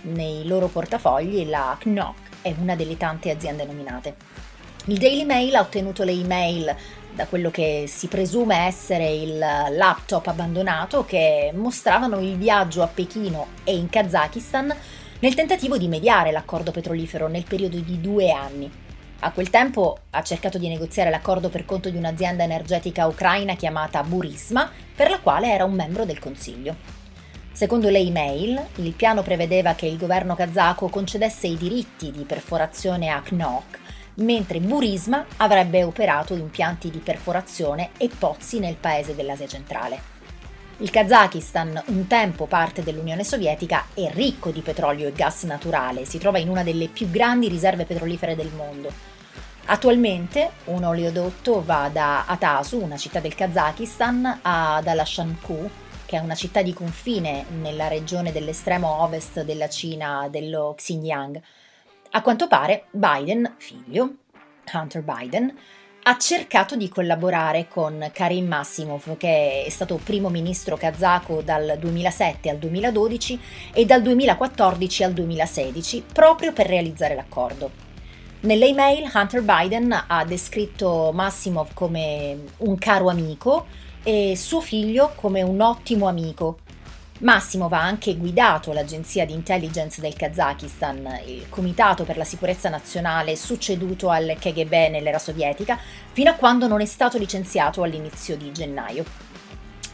Nei 0.02 0.46
loro 0.46 0.66
portafogli 0.68 1.48
la 1.48 1.76
KNOC 1.78 2.16
è 2.42 2.54
una 2.58 2.74
delle 2.74 2.96
tante 2.96 3.30
aziende 3.30 3.64
nominate. 3.64 4.16
Il 4.86 4.98
Daily 4.98 5.24
Mail 5.24 5.54
ha 5.54 5.60
ottenuto 5.60 6.02
le 6.02 6.12
email 6.12 6.76
da 7.14 7.26
quello 7.26 7.50
che 7.50 7.84
si 7.86 8.08
presume 8.08 8.56
essere 8.66 9.08
il 9.12 9.38
laptop 9.38 10.26
abbandonato 10.26 11.04
che 11.04 11.52
mostravano 11.54 12.18
il 12.18 12.36
viaggio 12.36 12.82
a 12.82 12.88
Pechino 12.88 13.48
e 13.64 13.76
in 13.76 13.88
Kazakistan 13.88 14.74
nel 15.22 15.34
tentativo 15.34 15.78
di 15.78 15.86
mediare 15.86 16.32
l'accordo 16.32 16.72
petrolifero 16.72 17.28
nel 17.28 17.44
periodo 17.44 17.78
di 17.78 18.00
due 18.00 18.32
anni. 18.32 18.68
A 19.20 19.30
quel 19.30 19.50
tempo 19.50 19.98
ha 20.10 20.22
cercato 20.22 20.58
di 20.58 20.66
negoziare 20.66 21.10
l'accordo 21.10 21.48
per 21.48 21.64
conto 21.64 21.90
di 21.90 21.96
un'azienda 21.96 22.42
energetica 22.42 23.06
ucraina 23.06 23.54
chiamata 23.54 24.02
Burisma, 24.02 24.68
per 24.96 25.10
la 25.10 25.20
quale 25.20 25.52
era 25.52 25.64
un 25.64 25.74
membro 25.74 26.04
del 26.04 26.18
Consiglio. 26.18 26.74
Secondo 27.52 27.88
le 27.88 28.00
email, 28.00 28.60
il 28.76 28.92
piano 28.94 29.22
prevedeva 29.22 29.74
che 29.74 29.86
il 29.86 29.96
governo 29.96 30.34
kazako 30.34 30.88
concedesse 30.88 31.46
i 31.46 31.56
diritti 31.56 32.10
di 32.10 32.24
perforazione 32.24 33.08
a 33.08 33.22
KNOK, 33.22 33.78
mentre 34.14 34.58
Burisma 34.58 35.24
avrebbe 35.36 35.84
operato 35.84 36.34
impianti 36.34 36.90
di 36.90 36.98
perforazione 36.98 37.90
e 37.96 38.08
pozzi 38.08 38.58
nel 38.58 38.74
paese 38.74 39.14
dell'Asia 39.14 39.46
centrale. 39.46 40.11
Il 40.82 40.90
Kazakistan, 40.90 41.80
un 41.86 42.08
tempo 42.08 42.46
parte 42.46 42.82
dell'Unione 42.82 43.22
Sovietica, 43.22 43.86
è 43.94 44.10
ricco 44.12 44.50
di 44.50 44.62
petrolio 44.62 45.06
e 45.06 45.12
gas 45.12 45.44
naturale, 45.44 46.04
si 46.04 46.18
trova 46.18 46.38
in 46.38 46.48
una 46.48 46.64
delle 46.64 46.88
più 46.88 47.08
grandi 47.08 47.46
riserve 47.46 47.84
petrolifere 47.84 48.34
del 48.34 48.50
mondo. 48.52 48.92
Attualmente 49.66 50.50
un 50.64 50.82
oleodotto 50.82 51.62
va 51.64 51.88
da 51.88 52.26
Atasu, 52.26 52.82
una 52.82 52.96
città 52.96 53.20
del 53.20 53.36
Kazakistan, 53.36 54.40
ad 54.42 54.84
Alashankou, 54.88 55.70
che 56.04 56.16
è 56.16 56.20
una 56.20 56.34
città 56.34 56.62
di 56.62 56.72
confine 56.72 57.44
nella 57.60 57.86
regione 57.86 58.32
dell'estremo 58.32 59.02
ovest 59.02 59.42
della 59.44 59.68
Cina, 59.68 60.26
dello 60.28 60.74
Xinjiang. 60.76 61.40
A 62.10 62.22
quanto 62.22 62.48
pare 62.48 62.86
Biden, 62.90 63.54
figlio, 63.56 64.14
Hunter 64.72 65.02
Biden, 65.02 65.56
ha 66.04 66.16
cercato 66.18 66.74
di 66.74 66.88
collaborare 66.88 67.68
con 67.68 68.10
Karim 68.12 68.48
Massimov, 68.48 69.16
che 69.16 69.64
è 69.64 69.68
stato 69.68 70.00
primo 70.02 70.30
ministro 70.30 70.76
kazako 70.76 71.42
dal 71.42 71.76
2007 71.78 72.50
al 72.50 72.58
2012 72.58 73.40
e 73.72 73.84
dal 73.84 74.02
2014 74.02 75.04
al 75.04 75.12
2016, 75.12 76.04
proprio 76.12 76.52
per 76.52 76.66
realizzare 76.66 77.14
l'accordo. 77.14 77.70
Nelle 78.40 78.66
email 78.66 79.08
Hunter 79.14 79.42
Biden 79.42 80.04
ha 80.08 80.24
descritto 80.24 81.12
Massimov 81.14 81.72
come 81.72 82.46
un 82.58 82.76
caro 82.78 83.08
amico 83.08 83.66
e 84.02 84.34
suo 84.34 84.60
figlio 84.60 85.12
come 85.14 85.42
un 85.42 85.60
ottimo 85.60 86.08
amico, 86.08 86.58
Massimo 87.22 87.68
va 87.68 87.80
anche 87.80 88.16
guidato 88.16 88.72
l'agenzia 88.72 89.24
di 89.24 89.32
intelligence 89.32 90.00
del 90.00 90.14
Kazakistan, 90.14 91.20
il 91.24 91.48
Comitato 91.48 92.02
per 92.02 92.16
la 92.16 92.24
Sicurezza 92.24 92.68
Nazionale 92.68 93.36
succeduto 93.36 94.08
al 94.08 94.36
KGB 94.40 94.90
nell'era 94.90 95.20
sovietica, 95.20 95.78
fino 96.10 96.30
a 96.30 96.34
quando 96.34 96.66
non 96.66 96.80
è 96.80 96.84
stato 96.84 97.18
licenziato 97.18 97.84
all'inizio 97.84 98.36
di 98.36 98.50
gennaio. 98.50 99.04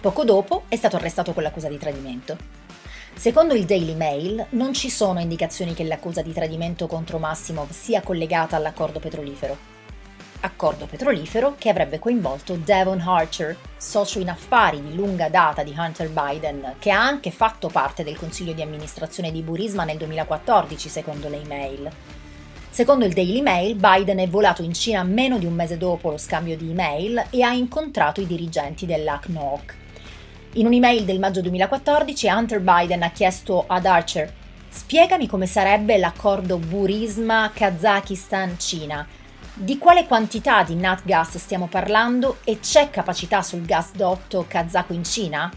Poco 0.00 0.24
dopo 0.24 0.64
è 0.68 0.76
stato 0.76 0.96
arrestato 0.96 1.34
con 1.34 1.42
l'accusa 1.42 1.68
di 1.68 1.76
tradimento. 1.76 2.34
Secondo 3.12 3.52
il 3.52 3.66
Daily 3.66 3.94
Mail 3.94 4.46
non 4.50 4.72
ci 4.72 4.88
sono 4.88 5.20
indicazioni 5.20 5.74
che 5.74 5.84
l'accusa 5.84 6.22
di 6.22 6.32
tradimento 6.32 6.86
contro 6.86 7.18
Massimov 7.18 7.70
sia 7.72 8.00
collegata 8.00 8.56
all'accordo 8.56 9.00
petrolifero 9.00 9.77
accordo 10.40 10.86
petrolifero 10.86 11.54
che 11.58 11.68
avrebbe 11.68 11.98
coinvolto 11.98 12.56
Devon 12.56 13.00
Archer, 13.00 13.56
socio 13.76 14.18
in 14.18 14.28
affari 14.28 14.82
di 14.82 14.94
lunga 14.94 15.28
data 15.28 15.62
di 15.62 15.74
Hunter 15.76 16.10
Biden, 16.10 16.74
che 16.78 16.90
ha 16.90 17.00
anche 17.00 17.30
fatto 17.30 17.68
parte 17.68 18.04
del 18.04 18.16
consiglio 18.16 18.52
di 18.52 18.62
amministrazione 18.62 19.32
di 19.32 19.42
Burisma 19.42 19.84
nel 19.84 19.96
2014, 19.96 20.88
secondo 20.88 21.28
le 21.28 21.40
email. 21.40 21.90
Secondo 22.70 23.04
il 23.04 23.12
Daily 23.12 23.40
Mail, 23.40 23.74
Biden 23.74 24.18
è 24.18 24.28
volato 24.28 24.62
in 24.62 24.72
Cina 24.72 25.02
meno 25.02 25.38
di 25.38 25.46
un 25.46 25.54
mese 25.54 25.78
dopo 25.78 26.10
lo 26.10 26.18
scambio 26.18 26.56
di 26.56 26.70
email 26.70 27.26
e 27.30 27.42
ha 27.42 27.52
incontrato 27.52 28.20
i 28.20 28.26
dirigenti 28.26 28.86
dell'ACNOC. 28.86 29.76
In 30.52 30.66
un'email 30.66 31.04
del 31.04 31.18
maggio 31.18 31.40
2014 31.40 32.28
Hunter 32.28 32.60
Biden 32.60 33.02
ha 33.02 33.10
chiesto 33.10 33.64
ad 33.66 33.84
Archer 33.84 34.32
Spiegami 34.70 35.26
come 35.26 35.46
sarebbe 35.46 35.98
l'accordo 35.98 36.58
Burisma-Kazakistan-Cina. 36.58 39.06
Di 39.60 39.76
quale 39.76 40.06
quantità 40.06 40.62
di 40.62 40.76
nat 40.76 41.02
gas 41.02 41.36
stiamo 41.36 41.66
parlando 41.66 42.38
e 42.44 42.60
c'è 42.60 42.90
capacità 42.90 43.42
sul 43.42 43.62
gasdotto 43.62 44.44
kazako 44.46 44.92
in 44.92 45.02
Cina? 45.02 45.50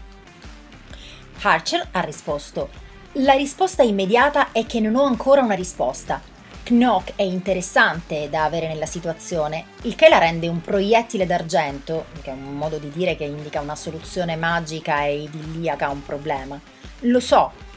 Archer 1.42 1.86
ha 1.92 2.00
risposto 2.00 2.70
La 3.12 3.34
risposta 3.34 3.84
immediata 3.84 4.50
è 4.50 4.66
che 4.66 4.80
non 4.80 4.96
ho 4.96 5.04
ancora 5.04 5.42
una 5.42 5.54
risposta. 5.54 6.20
Knock 6.64 7.12
è 7.14 7.22
interessante 7.22 8.28
da 8.28 8.42
avere 8.42 8.66
nella 8.66 8.86
situazione, 8.86 9.66
il 9.82 9.94
che 9.94 10.08
la 10.08 10.18
rende 10.18 10.48
un 10.48 10.60
proiettile 10.60 11.24
d'argento, 11.24 12.06
che 12.22 12.30
è 12.30 12.34
un 12.34 12.56
modo 12.56 12.78
di 12.78 12.90
dire 12.90 13.14
che 13.14 13.24
indica 13.24 13.60
una 13.60 13.76
soluzione 13.76 14.34
magica 14.34 15.04
e 15.04 15.22
idilliaca 15.22 15.86
a 15.86 15.90
un 15.90 16.04
problema. 16.04 16.60
Lo 17.02 17.20
so. 17.20 17.70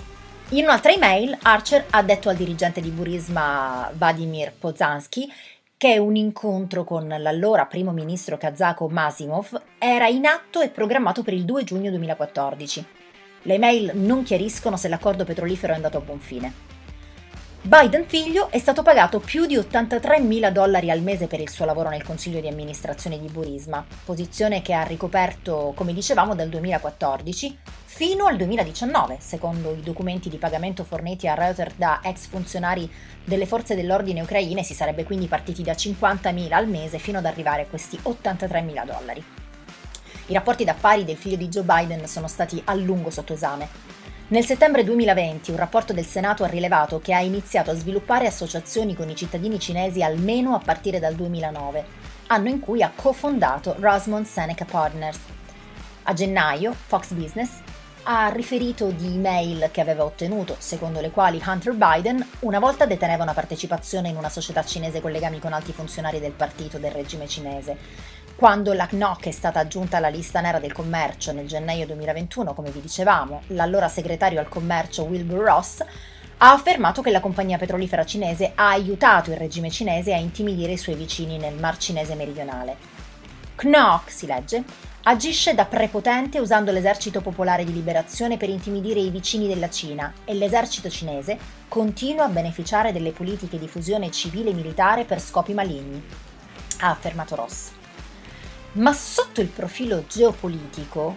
In 0.50 0.64
un'altra 0.64 0.92
email, 0.92 1.38
Archer 1.42 1.86
ha 1.90 2.04
detto 2.04 2.30
al 2.30 2.36
dirigente 2.36 2.80
di 2.80 2.92
Burisma 2.92 3.92
Vladimir 3.96 4.54
Pozansky 4.54 5.28
che 5.86 6.00
un 6.00 6.16
incontro 6.16 6.84
con 6.84 7.08
l'allora 7.08 7.68
primo 7.68 7.92
ministro 7.92 8.38
kazako 8.38 8.90
Masimov 8.90 9.62
era 9.78 10.08
in 10.08 10.26
atto 10.26 10.60
e 10.60 10.70
programmato 10.70 11.22
per 11.22 11.36
il 11.36 11.46
2 11.46 11.64
giugno 11.64 11.92
2014. 11.92 12.86
Le 13.44 13.54
email 13.54 13.92
non 13.94 14.24
chiariscono 14.24 14.78
se 14.78 14.88
l'accordo 14.88 15.26
petrolifero 15.26 15.74
è 15.74 15.76
andato 15.76 15.98
a 15.98 16.02
buon 16.02 16.18
fine. 16.18 16.75
Biden 17.68 18.06
figlio 18.06 18.52
è 18.52 18.60
stato 18.60 18.84
pagato 18.84 19.20
più 19.20 19.48
di 19.48 19.58
83 19.58 20.20
mila 20.20 20.52
dollari 20.52 20.92
al 20.92 21.02
mese 21.02 21.26
per 21.26 21.40
il 21.40 21.50
suo 21.50 21.66
lavoro 21.66 21.90
nel 21.90 22.04
consiglio 22.04 22.40
di 22.40 22.48
amministrazione 22.48 23.20
di 23.20 23.26
Burisma, 23.28 23.84
posizione 24.04 24.62
che 24.62 24.74
ha 24.74 24.84
ricoperto, 24.84 25.74
come 25.76 25.92
dicevamo, 25.92 26.36
dal 26.36 26.48
2014 26.48 27.58
fino 27.86 28.28
al 28.28 28.38
2019, 28.38 29.18
secondo 29.20 29.72
i 29.72 29.82
documenti 29.82 30.30
di 30.30 30.38
pagamento 30.38 30.84
forniti 30.84 31.28
a 31.28 31.34
Reuters 31.34 31.74
da 31.76 32.02
ex 32.04 32.28
funzionari 32.28 32.88
delle 33.24 33.48
forze 33.48 33.74
dell'ordine 33.74 34.22
ucraine, 34.22 34.62
si 34.62 34.76
sarebbe 34.76 35.04
quindi 35.04 35.26
partiti 35.26 35.64
da 35.64 35.76
50 35.76 36.32
mila 36.34 36.58
al 36.58 36.68
mese 36.68 37.00
fino 37.00 37.18
ad 37.18 37.26
arrivare 37.26 37.64
a 37.64 37.68
questi 37.68 37.98
83 38.00 38.62
mila 38.62 38.86
dollari. 38.86 39.24
I 40.28 40.34
rapporti 40.34 40.66
d'affari 40.66 41.04
del 41.04 41.18
figlio 41.18 41.38
di 41.38 41.48
Joe 41.48 41.64
Biden 41.64 42.06
sono 42.06 42.28
stati 42.28 42.62
a 42.66 42.76
lungo 42.76 43.10
sotto 43.10 43.34
esame. 43.34 44.05
Nel 44.28 44.44
settembre 44.44 44.84
2020 44.84 45.52
un 45.52 45.58
rapporto 45.58 45.94
del 45.94 46.04
Senato 46.04 46.44
ha 46.44 46.48
rilevato 46.48 47.00
che 47.00 47.14
ha 47.14 47.22
iniziato 47.22 47.70
a 47.70 47.76
sviluppare 47.76 48.26
associazioni 48.26 48.96
con 48.96 49.08
i 49.08 49.16
cittadini 49.16 49.60
cinesi 49.60 50.02
almeno 50.02 50.56
a 50.56 50.60
partire 50.60 50.98
dal 50.98 51.14
2009, 51.14 51.86
anno 52.28 52.50
in 52.50 52.60
cui 52.60 52.82
ha 52.82 52.92
cofondato 52.96 53.76
Rosemont 53.78 54.26
Seneca 54.26 54.66
Partners. 54.66 55.20
A 56.02 56.14
gennaio, 56.14 56.74
Fox 56.74 57.12
Business 57.12 57.52
ha 58.02 58.30
riferito 58.30 58.90
di 58.90 59.14
email 59.14 59.70
che 59.72 59.82
aveva 59.82 60.04
ottenuto, 60.04 60.56
secondo 60.58 61.02
le 61.02 61.12
quali 61.12 61.40
Hunter 61.46 61.76
Biden 61.76 62.28
una 62.40 62.58
volta 62.58 62.88
deteneva 62.88 63.22
una 63.22 63.34
partecipazione 63.34 64.10
in 64.10 64.18
una 64.18 64.30
società 64.30 64.66
cinese 64.66 65.02
con 65.02 65.12
legami 65.12 65.38
con 65.38 65.54
alti 65.54 65.72
funzionari 65.72 66.20
del 66.20 66.32
partito 66.32 66.80
del 66.80 66.92
regime 66.92 67.28
cinese 67.28 67.78
quando 68.36 68.74
la 68.74 68.86
CNOC 68.86 69.28
è 69.28 69.32
stata 69.32 69.60
aggiunta 69.62 69.96
alla 69.96 70.10
lista 70.10 70.42
nera 70.42 70.60
del 70.60 70.74
commercio 70.74 71.32
nel 71.32 71.48
gennaio 71.48 71.86
2021, 71.86 72.54
come 72.54 72.70
vi 72.70 72.82
dicevamo, 72.82 73.44
l'allora 73.48 73.88
segretario 73.88 74.42
al 74.42 74.50
commercio 74.50 75.04
Wilbur 75.04 75.40
Ross 75.40 75.80
ha 76.38 76.52
affermato 76.52 77.02
che 77.02 77.12
la 77.12 77.22
compagnia 77.22 77.58
petrolifera 77.58 78.04
cinese 78.04 78.52
ha 78.54 78.72
aiutato 78.72 79.32
il 79.32 79.38
regime 79.38 79.72
cinese 79.72 80.14
a 80.14 80.18
intimidire 80.18 80.74
i 80.74 80.78
suoi 80.78 80.96
vicini 80.96 81.38
nel 81.38 81.54
Mar 81.54 81.78
Cinese 81.78 82.14
meridionale. 82.16 82.76
CNOC, 83.56 84.12
si 84.12 84.26
legge, 84.26 84.64
agisce 85.04 85.56
da 85.56 85.64
prepotente 85.64 86.40
usando 86.40 86.74
l'esercito 86.74 87.22
popolare 87.22 87.64
di 87.64 87.72
liberazione 87.72 88.36
per 88.36 88.50
intimidire 88.50 89.00
i 89.00 89.12
vicini 89.12 89.48
della 89.48 89.70
Cina 89.70 90.12
e 90.26 90.34
l'esercito 90.34 90.90
cinese 90.90 91.38
continua 91.70 92.26
a 92.26 92.30
beneficiare 92.30 92.92
delle 92.92 93.14
politiche 93.14 93.58
di 93.58 93.70
fusione 93.70 94.12
civile 94.12 94.50
e 94.50 94.54
militare 94.54 95.06
per 95.06 95.22
scopi 95.22 95.54
maligni, 95.54 96.04
ha 96.80 96.90
affermato 96.90 97.36
Ross. 97.36 97.75
Ma 98.76 98.92
sotto 98.92 99.40
il 99.40 99.48
profilo 99.48 100.04
geopolitico, 100.06 101.16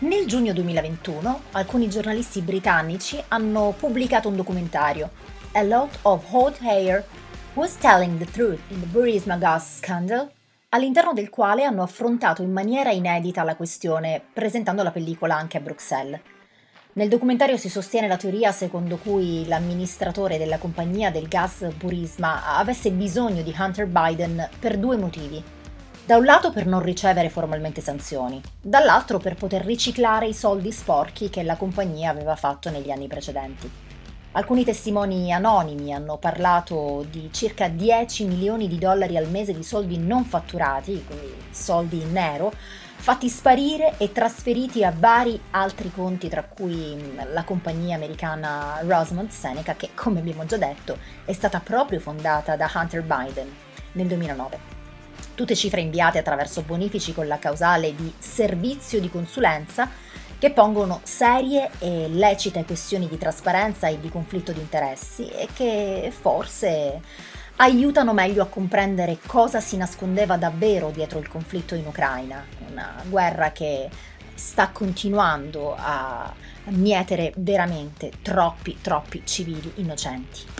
nel 0.00 0.24
giugno 0.26 0.52
2021 0.52 1.40
alcuni 1.50 1.90
giornalisti 1.90 2.42
britannici 2.42 3.20
hanno 3.26 3.74
pubblicato 3.76 4.28
un 4.28 4.36
documentario, 4.36 5.10
A 5.54 5.62
Lot 5.62 5.98
of 6.02 6.24
Hot 6.30 6.58
Hair 6.60 7.04
Was 7.54 7.76
Telling 7.78 8.18
the 8.18 8.30
Truth 8.30 8.60
in 8.68 8.78
the 8.78 8.86
Burisma 8.86 9.36
Gas 9.36 9.78
Scandal, 9.78 10.30
all'interno 10.68 11.12
del 11.12 11.28
quale 11.28 11.64
hanno 11.64 11.82
affrontato 11.82 12.42
in 12.42 12.52
maniera 12.52 12.92
inedita 12.92 13.42
la 13.42 13.56
questione, 13.56 14.22
presentando 14.32 14.84
la 14.84 14.92
pellicola 14.92 15.34
anche 15.34 15.56
a 15.56 15.60
Bruxelles. 15.60 16.20
Nel 16.92 17.08
documentario 17.08 17.56
si 17.56 17.68
sostiene 17.68 18.06
la 18.06 18.16
teoria 18.16 18.52
secondo 18.52 18.96
cui 18.96 19.44
l'amministratore 19.48 20.38
della 20.38 20.58
compagnia 20.58 21.10
del 21.10 21.26
gas 21.26 21.66
Burisma 21.76 22.56
avesse 22.56 22.92
bisogno 22.92 23.42
di 23.42 23.52
Hunter 23.58 23.86
Biden 23.86 24.48
per 24.60 24.78
due 24.78 24.96
motivi. 24.96 25.56
Da 26.08 26.16
un 26.16 26.24
lato 26.24 26.50
per 26.50 26.64
non 26.64 26.80
ricevere 26.80 27.28
formalmente 27.28 27.82
sanzioni, 27.82 28.40
dall'altro 28.62 29.18
per 29.18 29.34
poter 29.34 29.62
riciclare 29.62 30.26
i 30.26 30.32
soldi 30.32 30.72
sporchi 30.72 31.28
che 31.28 31.42
la 31.42 31.56
compagnia 31.56 32.08
aveva 32.08 32.34
fatto 32.34 32.70
negli 32.70 32.90
anni 32.90 33.08
precedenti. 33.08 33.70
Alcuni 34.32 34.64
testimoni 34.64 35.34
anonimi 35.34 35.92
hanno 35.92 36.16
parlato 36.16 37.04
di 37.10 37.28
circa 37.30 37.68
10 37.68 38.24
milioni 38.24 38.68
di 38.68 38.78
dollari 38.78 39.18
al 39.18 39.28
mese 39.28 39.52
di 39.52 39.62
soldi 39.62 39.98
non 39.98 40.24
fatturati, 40.24 41.04
quindi 41.06 41.30
soldi 41.50 42.00
in 42.00 42.12
nero, 42.12 42.54
fatti 42.56 43.28
sparire 43.28 43.92
e 43.98 44.10
trasferiti 44.10 44.82
a 44.84 44.94
vari 44.98 45.38
altri 45.50 45.92
conti, 45.92 46.30
tra 46.30 46.42
cui 46.42 46.96
la 47.34 47.44
compagnia 47.44 47.96
americana 47.96 48.80
Rosemont 48.80 49.30
Seneca, 49.30 49.74
che, 49.74 49.90
come 49.92 50.20
abbiamo 50.20 50.46
già 50.46 50.56
detto, 50.56 50.96
è 51.26 51.34
stata 51.34 51.60
proprio 51.60 52.00
fondata 52.00 52.56
da 52.56 52.70
Hunter 52.74 53.02
Biden 53.02 53.54
nel 53.92 54.06
2009 54.06 54.77
tutte 55.38 55.54
cifre 55.54 55.80
inviate 55.80 56.18
attraverso 56.18 56.62
bonifici 56.62 57.14
con 57.14 57.28
la 57.28 57.38
causale 57.38 57.94
di 57.94 58.12
servizio 58.18 58.98
di 58.98 59.08
consulenza 59.08 59.88
che 60.36 60.50
pongono 60.50 60.98
serie 61.04 61.70
e 61.78 62.08
lecite 62.08 62.64
questioni 62.64 63.06
di 63.06 63.16
trasparenza 63.18 63.86
e 63.86 64.00
di 64.00 64.08
conflitto 64.08 64.50
di 64.50 64.58
interessi 64.58 65.28
e 65.28 65.46
che 65.54 66.12
forse 66.12 67.00
aiutano 67.54 68.12
meglio 68.12 68.42
a 68.42 68.46
comprendere 68.46 69.18
cosa 69.24 69.60
si 69.60 69.76
nascondeva 69.76 70.36
davvero 70.36 70.90
dietro 70.90 71.20
il 71.20 71.28
conflitto 71.28 71.76
in 71.76 71.86
Ucraina, 71.86 72.44
una 72.68 73.00
guerra 73.08 73.52
che 73.52 73.88
sta 74.34 74.70
continuando 74.70 75.72
a 75.78 76.34
mietere 76.70 77.32
veramente 77.36 78.10
troppi, 78.22 78.78
troppi 78.80 79.22
civili 79.24 79.70
innocenti. 79.76 80.57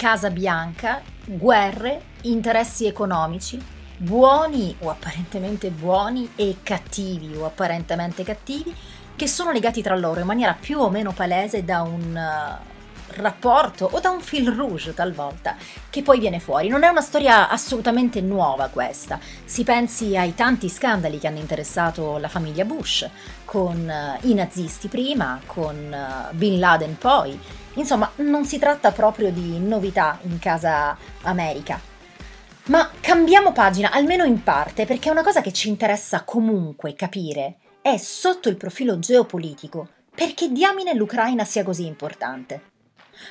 Casa 0.00 0.30
Bianca, 0.30 1.02
guerre, 1.26 2.00
interessi 2.22 2.86
economici, 2.86 3.62
buoni 3.98 4.74
o 4.78 4.88
apparentemente 4.88 5.68
buoni 5.68 6.32
e 6.36 6.56
cattivi 6.62 7.36
o 7.36 7.44
apparentemente 7.44 8.24
cattivi, 8.24 8.74
che 9.14 9.26
sono 9.28 9.52
legati 9.52 9.82
tra 9.82 9.94
loro 9.94 10.20
in 10.20 10.24
maniera 10.24 10.56
più 10.58 10.78
o 10.78 10.88
meno 10.88 11.12
palese 11.12 11.66
da 11.66 11.82
un 11.82 12.16
uh, 12.16 13.12
rapporto 13.20 13.90
o 13.92 14.00
da 14.00 14.08
un 14.08 14.22
fil 14.22 14.50
rouge 14.50 14.94
talvolta 14.94 15.56
che 15.90 16.00
poi 16.00 16.18
viene 16.18 16.40
fuori. 16.40 16.68
Non 16.68 16.82
è 16.82 16.88
una 16.88 17.02
storia 17.02 17.50
assolutamente 17.50 18.22
nuova 18.22 18.68
questa. 18.68 19.18
Si 19.44 19.64
pensi 19.64 20.16
ai 20.16 20.34
tanti 20.34 20.70
scandali 20.70 21.18
che 21.18 21.26
hanno 21.26 21.40
interessato 21.40 22.16
la 22.16 22.28
famiglia 22.28 22.64
Bush, 22.64 23.06
con 23.44 23.86
uh, 23.86 24.26
i 24.26 24.32
nazisti 24.32 24.88
prima, 24.88 25.42
con 25.44 25.76
uh, 25.76 26.34
Bin 26.34 26.58
Laden 26.58 26.96
poi 26.96 27.38
Insomma, 27.74 28.10
non 28.16 28.44
si 28.44 28.58
tratta 28.58 28.92
proprio 28.92 29.30
di 29.30 29.58
novità 29.58 30.18
in 30.22 30.38
casa 30.38 30.96
America. 31.22 31.80
Ma 32.64 32.90
cambiamo 33.00 33.52
pagina, 33.52 33.90
almeno 33.90 34.24
in 34.24 34.42
parte, 34.42 34.86
perché 34.86 35.10
una 35.10 35.22
cosa 35.22 35.40
che 35.40 35.52
ci 35.52 35.68
interessa 35.68 36.24
comunque 36.24 36.94
capire 36.94 37.56
è 37.82 37.96
sotto 37.96 38.48
il 38.48 38.56
profilo 38.56 38.98
geopolitico 38.98 39.88
perché 40.20 40.50
diamine 40.50 40.92
l'Ucraina 40.94 41.44
sia 41.44 41.64
così 41.64 41.86
importante. 41.86 42.68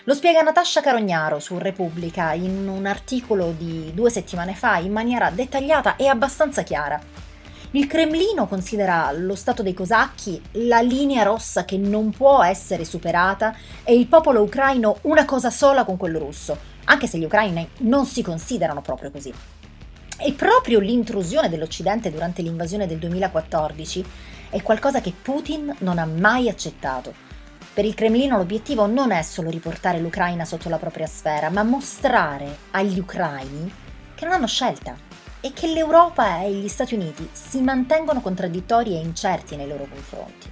Lo 0.05 0.13
spiega 0.13 0.41
Natascia 0.41 0.81
Carognaro 0.81 1.39
su 1.39 1.57
Repubblica 1.57 2.33
in 2.33 2.67
un 2.67 2.85
articolo 2.85 3.53
di 3.55 3.91
due 3.93 4.09
settimane 4.09 4.55
fa 4.55 4.77
in 4.77 4.91
maniera 4.91 5.29
dettagliata 5.29 5.95
e 5.97 6.07
abbastanza 6.07 6.63
chiara. 6.63 6.99
Il 7.71 7.85
Cremlino 7.85 8.47
considera 8.47 9.11
lo 9.11 9.35
Stato 9.35 9.61
dei 9.61 9.75
cosacchi 9.75 10.41
la 10.53 10.81
linea 10.81 11.21
rossa 11.21 11.65
che 11.65 11.77
non 11.77 12.09
può 12.09 12.41
essere 12.41 12.83
superata 12.83 13.55
e 13.83 13.93
il 13.93 14.07
popolo 14.07 14.41
ucraino 14.41 14.97
una 15.03 15.23
cosa 15.23 15.51
sola 15.51 15.83
con 15.83 15.95
quello 15.95 16.17
russo, 16.17 16.57
anche 16.85 17.05
se 17.05 17.19
gli 17.19 17.25
ucraini 17.25 17.69
non 17.81 18.07
si 18.07 18.23
considerano 18.23 18.81
proprio 18.81 19.11
così. 19.11 19.31
E 20.17 20.33
proprio 20.33 20.79
l'intrusione 20.79 21.47
dell'Occidente 21.47 22.09
durante 22.09 22.41
l'invasione 22.41 22.87
del 22.87 22.97
2014 22.97 24.05
è 24.49 24.63
qualcosa 24.63 24.99
che 24.99 25.13
Putin 25.21 25.71
non 25.81 25.99
ha 25.99 26.05
mai 26.05 26.49
accettato. 26.49 27.13
Per 27.71 27.85
il 27.85 27.93
Cremlino 27.93 28.35
l'obiettivo 28.37 28.87
non 28.87 29.11
è 29.11 29.21
solo 29.21 29.51
riportare 29.51 29.99
l'Ucraina 29.99 30.43
sotto 30.43 30.69
la 30.69 30.79
propria 30.79 31.05
sfera, 31.05 31.51
ma 31.51 31.61
mostrare 31.61 32.57
agli 32.71 32.97
ucraini 32.97 33.71
che 34.15 34.25
non 34.25 34.33
hanno 34.33 34.47
scelta 34.47 35.09
e 35.41 35.53
che 35.53 35.67
l'Europa 35.67 36.41
e 36.41 36.51
gli 36.51 36.67
Stati 36.67 36.95
Uniti 36.95 37.27
si 37.31 37.61
mantengono 37.61 38.21
contraddittori 38.21 38.95
e 38.95 38.99
incerti 38.99 39.55
nei 39.55 39.67
loro 39.67 39.87
confronti. 39.89 40.51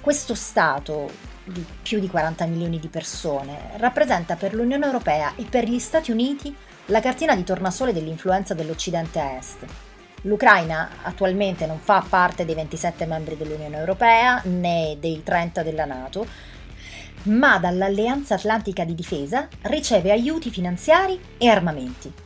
Questo 0.00 0.34
Stato 0.34 1.10
di 1.44 1.64
più 1.82 2.00
di 2.00 2.08
40 2.08 2.46
milioni 2.46 2.80
di 2.80 2.88
persone 2.88 3.70
rappresenta 3.76 4.34
per 4.34 4.54
l'Unione 4.54 4.86
Europea 4.86 5.32
e 5.36 5.44
per 5.44 5.64
gli 5.64 5.78
Stati 5.78 6.10
Uniti 6.10 6.54
la 6.86 7.00
cartina 7.00 7.34
di 7.34 7.44
tornasole 7.44 7.92
dell'influenza 7.92 8.54
dell'Occidente 8.54 9.20
a 9.20 9.36
est 9.36 9.64
L'Ucraina 10.22 10.90
attualmente 11.02 11.66
non 11.66 11.78
fa 11.78 12.04
parte 12.08 12.44
dei 12.44 12.54
27 12.54 13.06
membri 13.06 13.36
dell'Unione 13.36 13.78
Europea 13.78 14.40
né 14.44 14.96
dei 14.98 15.22
30 15.22 15.62
della 15.62 15.84
Nato, 15.84 16.26
ma 17.24 17.58
dall'Alleanza 17.58 18.34
Atlantica 18.34 18.84
di 18.84 18.94
Difesa 18.94 19.48
riceve 19.62 20.10
aiuti 20.10 20.50
finanziari 20.50 21.20
e 21.38 21.48
armamenti. 21.48 22.25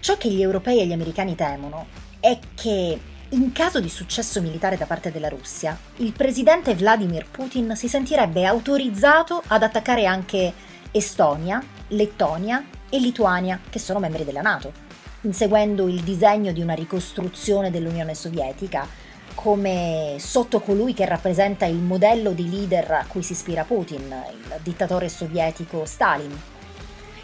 Ciò 0.00 0.16
che 0.16 0.30
gli 0.30 0.42
europei 0.42 0.80
e 0.80 0.86
gli 0.86 0.92
americani 0.92 1.34
temono 1.34 1.86
è 2.20 2.38
che 2.54 3.00
in 3.30 3.52
caso 3.52 3.80
di 3.80 3.88
successo 3.88 4.40
militare 4.40 4.76
da 4.76 4.86
parte 4.86 5.12
della 5.12 5.28
Russia, 5.28 5.78
il 5.96 6.12
presidente 6.12 6.74
Vladimir 6.74 7.26
Putin 7.30 7.76
si 7.76 7.88
sentirebbe 7.88 8.46
autorizzato 8.46 9.42
ad 9.48 9.62
attaccare 9.62 10.06
anche 10.06 10.52
Estonia, 10.90 11.62
Lettonia 11.88 12.64
e 12.88 12.98
Lituania, 12.98 13.60
che 13.68 13.78
sono 13.78 13.98
membri 13.98 14.24
della 14.24 14.40
Nato 14.40 14.86
inseguendo 15.22 15.88
il 15.88 16.02
disegno 16.02 16.52
di 16.52 16.60
una 16.60 16.74
ricostruzione 16.74 17.70
dell'Unione 17.70 18.14
Sovietica, 18.14 18.86
come 19.34 20.16
sotto 20.18 20.60
colui 20.60 20.94
che 20.94 21.04
rappresenta 21.06 21.64
il 21.64 21.76
modello 21.76 22.32
di 22.32 22.48
leader 22.48 22.90
a 22.92 23.04
cui 23.06 23.22
si 23.22 23.32
ispira 23.32 23.64
Putin, 23.64 24.02
il 24.02 24.60
dittatore 24.62 25.08
sovietico 25.08 25.84
Stalin. 25.84 26.36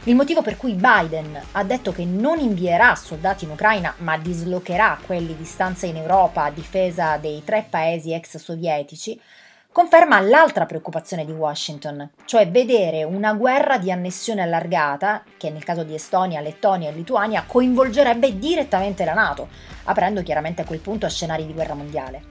Il 0.07 0.17
motivo 0.17 0.43
per 0.43 0.59
cui 0.59 0.75
Biden 0.75 1.41
ha 1.53 1.65
detto 1.65 1.91
che 1.91 2.05
non 2.05 2.39
invierà 2.39 2.95
soldati 2.95 3.45
in 3.45 3.53
Ucraina, 3.53 3.95
ma 3.99 4.19
dislocherà 4.19 4.99
quelli 5.07 5.35
di 5.35 5.47
stanza 5.47 5.87
in 5.87 5.97
Europa 5.97 6.45
a 6.45 6.51
difesa 6.51 7.17
dei 7.17 7.43
tre 7.43 7.67
paesi 7.71 8.13
ex 8.13 8.37
sovietici, 8.37 9.19
conferma 9.73 10.21
l'altra 10.21 10.67
preoccupazione 10.67 11.25
di 11.25 11.33
Washington, 11.33 12.11
cioè 12.27 12.47
vedere 12.51 13.03
una 13.03 13.33
guerra 13.33 13.79
di 13.79 13.91
annessione 13.91 14.43
allargata, 14.43 15.23
che 15.39 15.49
nel 15.49 15.65
caso 15.65 15.85
di 15.85 15.95
Estonia, 15.95 16.43
Lettonia 16.43 16.91
e 16.91 16.93
Lituania 16.93 17.45
coinvolgerebbe 17.47 18.39
direttamente 18.39 19.07
la 19.07 19.15
Nato, 19.15 19.49
aprendo 19.85 20.23
chiaramente 20.23 20.61
a 20.61 20.67
quel 20.67 20.81
punto 20.81 21.07
a 21.07 21.09
scenari 21.09 21.47
di 21.47 21.55
guerra 21.55 21.73
mondiale. 21.73 22.23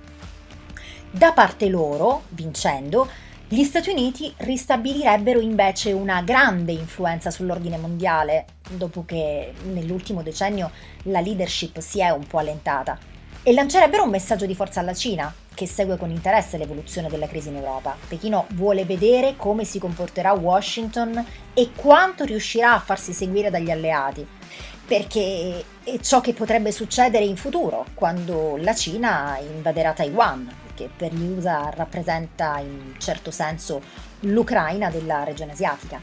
Da 1.09 1.31
parte 1.31 1.69
loro, 1.69 2.25
vincendo, 2.29 3.09
gli 3.54 3.63
Stati 3.66 3.92
Uniti 3.92 4.34
ristabilirebbero 4.38 5.39
invece 5.39 5.92
una 5.92 6.24
grande 6.24 6.72
influenza 6.72 7.30
sull'ordine 7.30 7.78
mondiale, 7.78 8.46
dopo 8.68 9.06
che 9.06 9.54
nell'ultimo 9.66 10.24
decennio 10.24 10.72
la 11.04 11.20
leadership 11.20 11.78
si 11.80 12.00
è 12.00 12.10
un 12.10 12.26
po' 12.26 12.39
allentata, 12.39 12.98
e 13.44 13.54
lancerebbero 13.54 14.06
un 14.06 14.10
messaggio 14.10 14.48
di 14.48 14.56
forza 14.56 14.80
alla 14.80 14.96
Cina, 14.96 15.32
che 15.54 15.68
segue 15.68 15.98
con 15.98 16.10
interesse 16.10 16.58
l'evoluzione 16.58 17.10
della 17.10 17.28
crisi 17.28 17.50
in 17.50 17.58
Europa. 17.58 17.96
Pechino 18.08 18.48
vuole 18.54 18.86
vedere 18.86 19.36
come 19.38 19.66
si 19.66 19.78
comporterà 19.78 20.34
Washington 20.34 21.24
e 21.54 21.70
quanto 21.76 22.24
riuscirà 22.24 22.74
a 22.74 22.80
farsi 22.80 23.13
seguire 23.13 23.52
dagli 23.52 23.70
alleati, 23.70 24.26
perché 24.88 25.63
è 25.84 26.00
ciò 26.00 26.22
che 26.22 26.34
potrebbe 26.34 26.72
succedere 26.72 27.24
in 27.24 27.36
futuro, 27.36 27.86
quando 27.94 28.58
la 28.58 28.74
Cina 28.74 29.38
invaderà 29.38 29.94
Taiwan, 29.94 30.62
che 30.73 30.89
per 30.95 31.13
gli 31.13 31.38
USA 31.38 31.69
rappresenta 31.73 32.57
in 32.59 32.95
certo 32.97 33.31
senso 33.31 33.81
l'Ucraina 34.21 34.89
della 34.89 35.23
regione 35.23 35.51
asiatica. 35.51 36.01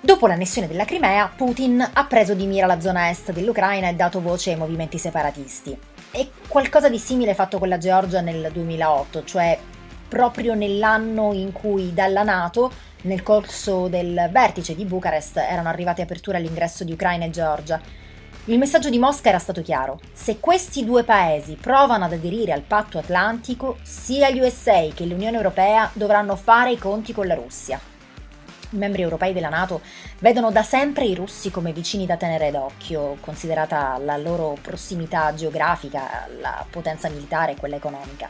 Dopo 0.00 0.26
l'annessione 0.26 0.68
della 0.68 0.84
Crimea, 0.84 1.32
Putin 1.34 1.90
ha 1.92 2.04
preso 2.04 2.34
di 2.34 2.44
mira 2.46 2.66
la 2.66 2.78
zona 2.78 3.08
est 3.08 3.32
dell'Ucraina 3.32 3.88
e 3.88 3.94
dato 3.94 4.20
voce 4.20 4.50
ai 4.50 4.56
movimenti 4.56 4.98
separatisti. 4.98 5.74
È 6.10 6.28
qualcosa 6.46 6.90
di 6.90 6.98
simile 6.98 7.32
fatto 7.32 7.58
con 7.58 7.68
la 7.68 7.78
Georgia 7.78 8.20
nel 8.20 8.50
2008, 8.52 9.24
cioè 9.24 9.58
proprio 10.06 10.54
nell'anno 10.54 11.32
in 11.32 11.52
cui 11.52 11.94
dalla 11.94 12.22
Nato, 12.22 12.70
nel 13.02 13.22
corso 13.22 13.88
del 13.88 14.28
vertice 14.30 14.74
di 14.74 14.84
Bucarest, 14.84 15.38
erano 15.38 15.70
arrivate 15.70 16.02
aperture 16.02 16.36
all'ingresso 16.36 16.84
di 16.84 16.92
Ucraina 16.92 17.24
e 17.24 17.30
Georgia. 17.30 17.80
Il 18.46 18.58
messaggio 18.58 18.90
di 18.90 18.98
Mosca 18.98 19.30
era 19.30 19.38
stato 19.38 19.62
chiaro. 19.62 19.98
Se 20.12 20.38
questi 20.38 20.84
due 20.84 21.02
paesi 21.02 21.56
provano 21.58 22.04
ad 22.04 22.12
aderire 22.12 22.52
al 22.52 22.60
patto 22.60 22.98
atlantico, 22.98 23.78
sia 23.82 24.28
gli 24.28 24.38
USA 24.38 24.86
che 24.94 25.06
l'Unione 25.06 25.36
Europea 25.36 25.90
dovranno 25.94 26.36
fare 26.36 26.72
i 26.72 26.78
conti 26.78 27.14
con 27.14 27.26
la 27.26 27.34
Russia 27.34 27.80
i 28.74 28.76
membri 28.76 29.02
europei 29.02 29.32
della 29.32 29.48
Nato 29.48 29.80
vedono 30.18 30.50
da 30.50 30.62
sempre 30.62 31.04
i 31.04 31.14
russi 31.14 31.50
come 31.50 31.72
vicini 31.72 32.06
da 32.06 32.16
tenere 32.16 32.50
d'occhio, 32.50 33.16
considerata 33.20 33.96
la 33.98 34.16
loro 34.16 34.58
prossimità 34.60 35.32
geografica, 35.32 36.28
la 36.40 36.64
potenza 36.68 37.08
militare 37.08 37.52
e 37.52 37.56
quella 37.56 37.76
economica. 37.76 38.28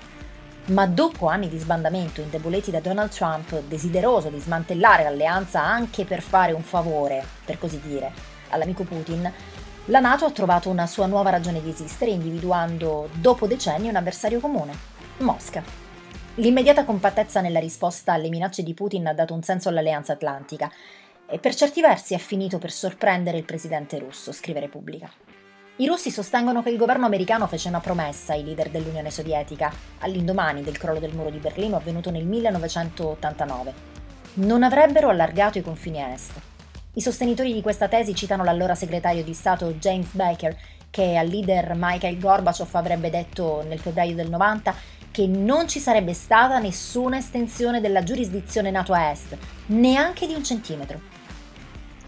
Ma 0.66 0.87
dopo 0.87 1.27
anni 1.27 1.48
di 1.48 1.59
sbandamento 1.59 2.20
indeboliti 2.20 2.70
da 2.70 2.81
Donald 2.81 3.11
Trump, 3.11 3.59
desideroso 3.66 4.29
di 4.29 4.38
smantellare 4.38 5.03
l'alleanza 5.03 5.62
anche 5.62 6.05
per 6.05 6.22
fare 6.22 6.53
un 6.53 6.62
favore, 6.62 7.24
per 7.44 7.59
così 7.59 7.81
dire, 7.81 8.12
all'amico 8.50 8.85
Putin, 8.85 9.31
la 9.88 10.01
Nato 10.01 10.25
ha 10.25 10.31
trovato 10.31 10.70
una 10.70 10.87
sua 10.87 11.05
nuova 11.05 11.29
ragione 11.29 11.61
di 11.61 11.68
esistere 11.68 12.11
individuando 12.11 13.11
dopo 13.12 13.47
decenni 13.47 13.88
un 13.88 13.97
avversario 13.97 14.40
comune, 14.40 14.73
Mosca. 15.18 15.62
L'immediata 16.37 16.85
compattezza 16.85 17.42
nella 17.42 17.61
risposta 17.61 18.14
alle 18.14 18.31
minacce 18.31 18.62
di 18.62 18.73
Putin 18.73 19.09
ha 19.09 19.12
dato 19.12 19.35
un 19.35 19.42
senso 19.42 19.68
all'alleanza 19.68 20.14
atlantica 20.14 20.73
e 21.27 21.38
per 21.38 21.55
certi 21.55 21.83
versi 21.83 22.14
ha 22.14 22.18
finito 22.18 22.59
per 22.59 22.73
sorprendere 22.73 23.37
il 23.37 23.44
presidente 23.44 23.99
russo, 23.99 24.33
scrive 24.33 24.61
Repubblica. 24.61 25.11
I 25.77 25.87
russi 25.87 26.11
sostengono 26.11 26.62
che 26.62 26.70
il 26.70 26.79
governo 26.79 27.05
americano 27.05 27.47
fece 27.47 27.68
una 27.68 27.81
promessa 27.81 28.33
ai 28.33 28.42
leader 28.42 28.70
dell'Unione 28.70 29.11
Sovietica 29.11 29.70
all'indomani 29.99 30.62
del 30.62 30.79
crollo 30.79 31.01
del 31.01 31.14
muro 31.14 31.29
di 31.29 31.38
Berlino 31.38 31.77
avvenuto 31.77 32.11
nel 32.11 32.25
1989. 32.25 33.75
Non 34.35 34.62
avrebbero 34.62 35.11
allargato 35.11 35.59
i 35.59 35.62
confini 35.62 36.03
a 36.03 36.12
est. 36.12 36.54
I 36.96 37.00
sostenitori 37.00 37.52
di 37.52 37.61
questa 37.61 37.88
tesi 37.88 38.14
citano 38.14 38.44
l'allora 38.44 38.76
segretario 38.76 39.24
di 39.24 39.35
Stato 39.35 39.72
James 39.72 40.12
Baker, 40.12 40.57
che 40.90 41.16
al 41.16 41.26
leader 41.26 41.72
Mikhail 41.74 42.20
Gorbachev 42.20 42.68
avrebbe 42.70 43.11
detto 43.11 43.64
nel 43.66 43.80
febbraio 43.80 44.14
del 44.14 44.30
90 44.30 44.72
che 45.11 45.26
non 45.26 45.66
ci 45.66 45.80
sarebbe 45.80 46.14
stata 46.14 46.61
nessuna 46.61 47.16
estensione 47.18 47.80
della 47.80 48.04
giurisdizione 48.04 48.70
NATO 48.70 48.92
a 48.92 49.11
est, 49.11 49.37
neanche 49.66 50.28
di 50.28 50.35
un 50.35 50.44
centimetro. 50.44 51.00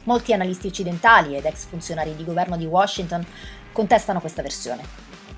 Molti 0.04 0.32
analisti 0.32 0.68
occidentali 0.68 1.34
ed 1.34 1.46
ex 1.46 1.64
funzionari 1.64 2.14
di 2.14 2.24
governo 2.24 2.56
di 2.56 2.64
Washington 2.64 3.26
contestano 3.72 4.20
questa 4.20 4.42
versione. 4.42 4.82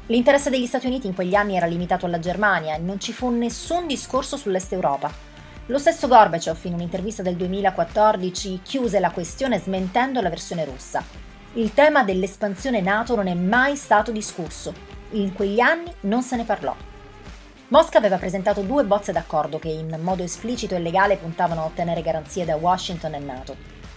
L'interesse 0.08 0.50
degli 0.50 0.66
Stati 0.66 0.86
Uniti 0.86 1.06
in 1.06 1.14
quegli 1.14 1.34
anni 1.34 1.56
era 1.56 1.64
limitato 1.64 2.04
alla 2.04 2.18
Germania 2.18 2.74
e 2.74 2.78
non 2.80 3.00
ci 3.00 3.14
fu 3.14 3.30
nessun 3.30 3.86
discorso 3.86 4.36
sull'Est 4.36 4.72
Europa. 4.74 5.27
Lo 5.70 5.76
stesso 5.76 6.08
Gorbachev 6.08 6.56
in 6.62 6.72
un'intervista 6.72 7.20
del 7.22 7.36
2014 7.36 8.60
chiuse 8.62 9.00
la 9.00 9.10
questione 9.10 9.58
smentendo 9.58 10.22
la 10.22 10.30
versione 10.30 10.64
russa. 10.64 11.04
Il 11.54 11.74
tema 11.74 12.04
dell'espansione 12.04 12.80
NATO 12.80 13.14
non 13.14 13.26
è 13.26 13.34
mai 13.34 13.76
stato 13.76 14.10
discusso. 14.10 14.72
In 15.10 15.34
quegli 15.34 15.60
anni 15.60 15.92
non 16.00 16.22
se 16.22 16.36
ne 16.36 16.44
parlò. 16.44 16.74
Mosca 17.68 17.98
aveva 17.98 18.16
presentato 18.16 18.62
due 18.62 18.82
bozze 18.84 19.12
d'accordo 19.12 19.58
che 19.58 19.68
in 19.68 19.94
modo 20.00 20.22
esplicito 20.22 20.74
e 20.74 20.78
legale 20.78 21.18
puntavano 21.18 21.60
a 21.60 21.66
ottenere 21.66 22.00
garanzie 22.00 22.46
da 22.46 22.56
Washington 22.56 23.12
e 23.12 23.18
NATO. 23.18 23.56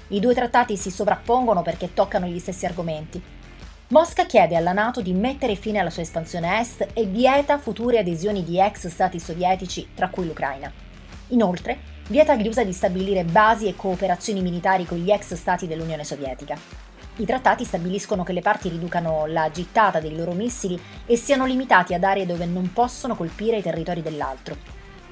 I 0.09 0.19
due 0.19 0.33
trattati 0.33 0.75
si 0.75 0.91
sovrappongono 0.91 1.61
perché 1.61 1.93
toccano 1.93 2.25
gli 2.25 2.39
stessi 2.39 2.65
argomenti. 2.65 3.23
Mosca 3.87 4.25
chiede 4.25 4.57
alla 4.57 4.73
NATO 4.73 4.99
di 4.99 5.13
mettere 5.13 5.55
fine 5.55 5.79
alla 5.79 5.89
sua 5.89 6.01
espansione 6.01 6.59
est 6.59 6.85
e 6.91 7.05
vieta 7.05 7.57
future 7.59 7.99
adesioni 7.99 8.43
di 8.43 8.59
ex 8.59 8.87
stati 8.87 9.21
sovietici, 9.21 9.91
tra 9.95 10.09
cui 10.09 10.27
l'Ucraina. 10.27 10.89
Inoltre, 11.31 11.77
vieta 12.07 12.33
agli 12.33 12.47
USA 12.47 12.63
di 12.63 12.73
stabilire 12.73 13.23
basi 13.23 13.67
e 13.67 13.75
cooperazioni 13.75 14.41
militari 14.41 14.85
con 14.85 14.97
gli 14.97 15.11
ex 15.11 15.33
stati 15.33 15.65
dell'Unione 15.65 16.03
Sovietica. 16.03 16.57
I 17.17 17.25
trattati 17.25 17.63
stabiliscono 17.63 18.23
che 18.23 18.33
le 18.33 18.41
parti 18.41 18.67
riducano 18.67 19.25
la 19.27 19.49
gittata 19.49 19.99
dei 19.99 20.15
loro 20.15 20.33
missili 20.33 20.79
e 21.05 21.15
siano 21.15 21.45
limitati 21.45 21.93
ad 21.93 22.03
aree 22.03 22.25
dove 22.25 22.45
non 22.45 22.73
possono 22.73 23.15
colpire 23.15 23.57
i 23.57 23.61
territori 23.61 24.01
dell'altro. 24.01 24.57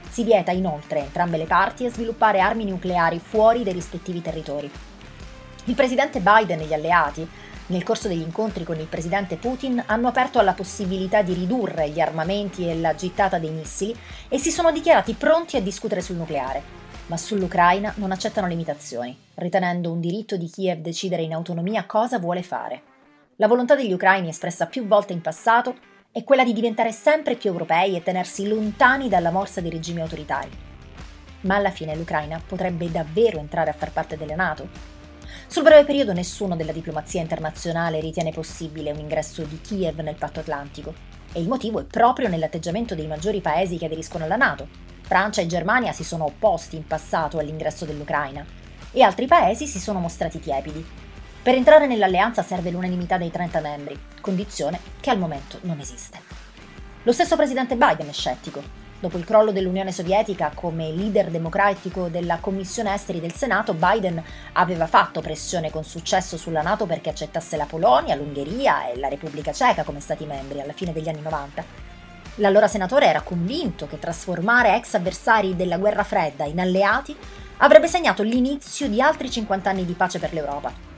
Si 0.09 0.23
vieta 0.23 0.51
inoltre 0.51 0.99
a 0.99 1.03
entrambe 1.03 1.37
le 1.37 1.45
parti 1.45 1.85
a 1.85 1.91
sviluppare 1.91 2.39
armi 2.39 2.65
nucleari 2.65 3.19
fuori 3.19 3.63
dai 3.63 3.73
rispettivi 3.73 4.21
territori. 4.21 4.69
Il 5.65 5.75
presidente 5.75 6.19
Biden 6.19 6.59
e 6.59 6.65
gli 6.65 6.73
alleati, 6.73 7.29
nel 7.69 7.83
corso 7.83 8.07
degli 8.07 8.21
incontri 8.21 8.63
con 8.63 8.79
il 8.79 8.85
presidente 8.85 9.37
Putin, 9.37 9.83
hanno 9.85 10.07
aperto 10.07 10.37
alla 10.37 10.53
possibilità 10.53 11.23
di 11.23 11.33
ridurre 11.33 11.89
gli 11.89 11.99
armamenti 11.99 12.69
e 12.69 12.79
la 12.79 12.93
gittata 12.93 13.39
dei 13.39 13.51
missili 13.51 13.95
e 14.27 14.37
si 14.37 14.51
sono 14.51 14.71
dichiarati 14.71 15.13
pronti 15.13 15.57
a 15.57 15.61
discutere 15.61 16.01
sul 16.01 16.17
nucleare 16.17 16.77
ma 17.09 17.17
sull'Ucraina 17.17 17.93
non 17.97 18.11
accettano 18.11 18.45
limitazioni, 18.45 19.17
ritenendo 19.35 19.91
un 19.91 19.99
diritto 19.99 20.37
di 20.37 20.47
Kiev 20.47 20.79
decidere 20.79 21.23
in 21.23 21.33
autonomia 21.33 21.85
cosa 21.85 22.19
vuole 22.19 22.43
fare. 22.43 22.83
La 23.37 23.47
volontà 23.47 23.75
degli 23.75 23.91
ucraini 23.91 24.29
espressa 24.29 24.67
più 24.67 24.85
volte 24.85 25.13
in 25.13 25.21
passato 25.21 25.75
è 26.11 26.23
quella 26.23 26.43
di 26.43 26.53
diventare 26.53 26.91
sempre 26.91 27.35
più 27.35 27.49
europei 27.49 27.95
e 27.95 28.03
tenersi 28.03 28.47
lontani 28.47 29.09
dalla 29.09 29.31
morsa 29.31 29.59
dei 29.59 29.71
regimi 29.71 30.01
autoritari. 30.01 30.49
ma 31.41 31.55
alla 31.55 31.71
fine 31.71 31.95
l'Ucraina 31.95 32.41
potrebbe 32.45 32.91
davvero 32.91 33.39
entrare 33.39 33.69
a 33.69 33.73
far 33.73 33.91
parte 33.91 34.17
della 34.17 34.35
Nato? 34.35 34.98
Sul 35.49 35.63
breve 35.63 35.83
periodo 35.83 36.13
nessuno 36.13 36.55
della 36.55 36.71
diplomazia 36.71 37.21
internazionale 37.21 37.99
ritiene 37.99 38.31
possibile 38.31 38.91
un 38.91 38.99
ingresso 38.99 39.41
di 39.41 39.59
Kiev 39.59 39.99
nel 40.01 40.13
patto 40.13 40.41
atlantico 40.41 40.93
e 41.33 41.41
il 41.41 41.47
motivo 41.47 41.79
è 41.79 41.85
proprio 41.85 42.27
nell'atteggiamento 42.27 42.93
dei 42.93 43.07
maggiori 43.07 43.41
paesi 43.41 43.75
che 43.79 43.85
aderiscono 43.85 44.25
alla 44.25 44.35
Nato. 44.35 44.67
Francia 45.01 45.41
e 45.41 45.47
Germania 45.47 45.91
si 45.91 46.03
sono 46.03 46.25
opposti 46.25 46.75
in 46.75 46.85
passato 46.85 47.39
all'ingresso 47.39 47.85
dell'Ucraina 47.85 48.45
e 48.91 49.01
altri 49.01 49.25
paesi 49.25 49.65
si 49.65 49.79
sono 49.79 49.97
mostrati 49.97 50.39
tiepidi. 50.39 50.85
Per 51.41 51.55
entrare 51.55 51.87
nell'alleanza 51.87 52.43
serve 52.43 52.69
l'unanimità 52.69 53.17
dei 53.17 53.31
30 53.31 53.59
membri, 53.59 53.99
condizione 54.21 54.79
che 54.99 55.09
al 55.09 55.17
momento 55.17 55.57
non 55.61 55.79
esiste. 55.79 56.19
Lo 57.01 57.11
stesso 57.11 57.35
presidente 57.35 57.75
Biden 57.75 58.07
è 58.07 58.13
scettico 58.13 58.78
Dopo 59.01 59.17
il 59.17 59.23
crollo 59.23 59.53
dell'Unione 59.53 59.93
Sovietica 59.93 60.51
come 60.53 60.91
leader 60.91 61.29
democratico 61.29 62.09
della 62.09 62.39
Commissione 62.41 62.93
Esteri 62.93 63.21
del 63.21 63.31
Senato, 63.31 63.73
Biden 63.73 64.21
aveva 64.53 64.87
fatto 64.87 65.21
pressione 65.21 65.71
con 65.71 65.85
successo 65.85 66.35
sulla 66.35 66.61
Nato 66.61 66.85
perché 66.85 67.09
accettasse 67.09 67.55
la 67.55 67.65
Polonia, 67.65 68.15
l'Ungheria 68.15 68.89
e 68.91 68.99
la 68.99 69.07
Repubblica 69.07 69.53
Ceca 69.53 69.83
come 69.83 70.01
Stati 70.01 70.25
membri 70.25 70.59
alla 70.59 70.73
fine 70.73 70.91
degli 70.91 71.07
anni 71.07 71.21
90. 71.21 71.63
L'allora 72.35 72.67
senatore 72.67 73.05
era 73.05 73.21
convinto 73.21 73.87
che 73.87 73.99
trasformare 73.99 74.75
ex 74.75 74.93
avversari 74.95 75.55
della 75.55 75.77
guerra 75.77 76.03
fredda 76.03 76.43
in 76.43 76.59
alleati 76.59 77.15
avrebbe 77.57 77.87
segnato 77.87 78.21
l'inizio 78.21 78.89
di 78.89 79.01
altri 79.01 79.31
50 79.31 79.69
anni 79.69 79.85
di 79.85 79.93
pace 79.93 80.19
per 80.19 80.33
l'Europa 80.33 80.88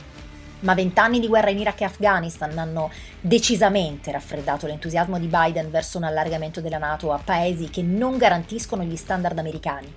ma 0.62 0.74
vent'anni 0.74 1.20
di 1.20 1.28
guerra 1.28 1.50
in 1.50 1.60
Iraq 1.60 1.82
e 1.82 1.86
Afghanistan 1.86 2.58
hanno 2.58 2.90
decisamente 3.20 4.12
raffreddato 4.12 4.68
l'entusiasmo 4.68 5.20
di 5.20 5.28
Biden 5.28 5.70
verso 5.70 5.98
un 5.98 6.04
allargamento 6.04 6.62
della 6.62 6.78
Nato 6.78 7.12
a 7.12 7.20
paesi 7.24 7.70
che 7.70 7.82
non 7.82 8.18
garantiscono 8.18 8.84
gli 8.84 8.96
standard 8.96 9.38
americani. 9.38 9.94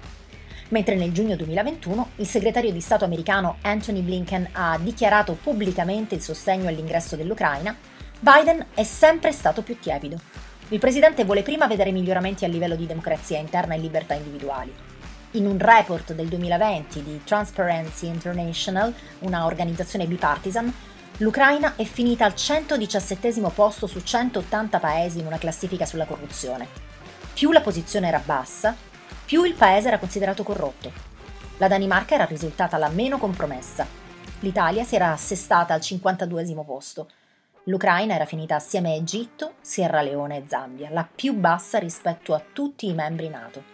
Mentre 0.68 0.96
nel 0.96 1.12
giugno 1.12 1.36
2021 1.36 2.10
il 2.16 2.26
segretario 2.26 2.72
di 2.72 2.80
Stato 2.80 3.04
americano 3.04 3.58
Anthony 3.62 4.00
Blinken 4.00 4.48
ha 4.52 4.78
dichiarato 4.80 5.36
pubblicamente 5.40 6.14
il 6.14 6.22
sostegno 6.22 6.68
all'ingresso 6.68 7.16
dell'Ucraina, 7.16 7.76
Biden 8.18 8.66
è 8.74 8.82
sempre 8.82 9.32
stato 9.32 9.62
più 9.62 9.78
tiepido. 9.78 10.18
Il 10.68 10.78
presidente 10.78 11.24
vuole 11.24 11.42
prima 11.42 11.66
vedere 11.66 11.92
miglioramenti 11.92 12.44
a 12.44 12.48
livello 12.48 12.74
di 12.74 12.86
democrazia 12.86 13.38
interna 13.38 13.74
e 13.74 13.78
libertà 13.78 14.14
individuali 14.14 14.93
in 15.34 15.46
un 15.46 15.58
report 15.58 16.12
del 16.12 16.28
2020 16.28 17.02
di 17.02 17.22
Transparency 17.24 18.06
International, 18.06 18.94
una 19.20 19.46
organizzazione 19.46 20.06
bipartisan, 20.06 20.72
l'Ucraina 21.18 21.74
è 21.76 21.84
finita 21.84 22.24
al 22.24 22.36
117 22.36 23.40
posto 23.52 23.86
su 23.86 24.00
180 24.00 24.78
paesi 24.78 25.18
in 25.18 25.26
una 25.26 25.38
classifica 25.38 25.86
sulla 25.86 26.04
corruzione. 26.04 26.68
Più 27.32 27.50
la 27.50 27.62
posizione 27.62 28.06
era 28.06 28.22
bassa, 28.24 28.76
più 29.24 29.42
il 29.42 29.54
paese 29.54 29.88
era 29.88 29.98
considerato 29.98 30.44
corrotto. 30.44 30.92
La 31.58 31.66
Danimarca 31.66 32.14
era 32.14 32.26
risultata 32.26 32.78
la 32.78 32.88
meno 32.88 33.18
compromessa. 33.18 33.86
L'Italia 34.40 34.84
si 34.84 34.94
era 34.94 35.10
assestata 35.10 35.74
al 35.74 35.80
52 35.80 36.62
posto. 36.64 37.10
L'Ucraina 37.64 38.14
era 38.14 38.26
finita 38.26 38.54
assieme 38.54 38.92
a 38.92 38.94
Egitto, 38.94 39.54
Sierra 39.60 40.02
Leone 40.02 40.36
e 40.36 40.44
Zambia, 40.46 40.90
la 40.90 41.08
più 41.12 41.32
bassa 41.34 41.78
rispetto 41.78 42.34
a 42.34 42.42
tutti 42.52 42.86
i 42.86 42.94
membri 42.94 43.28
NATO. 43.28 43.73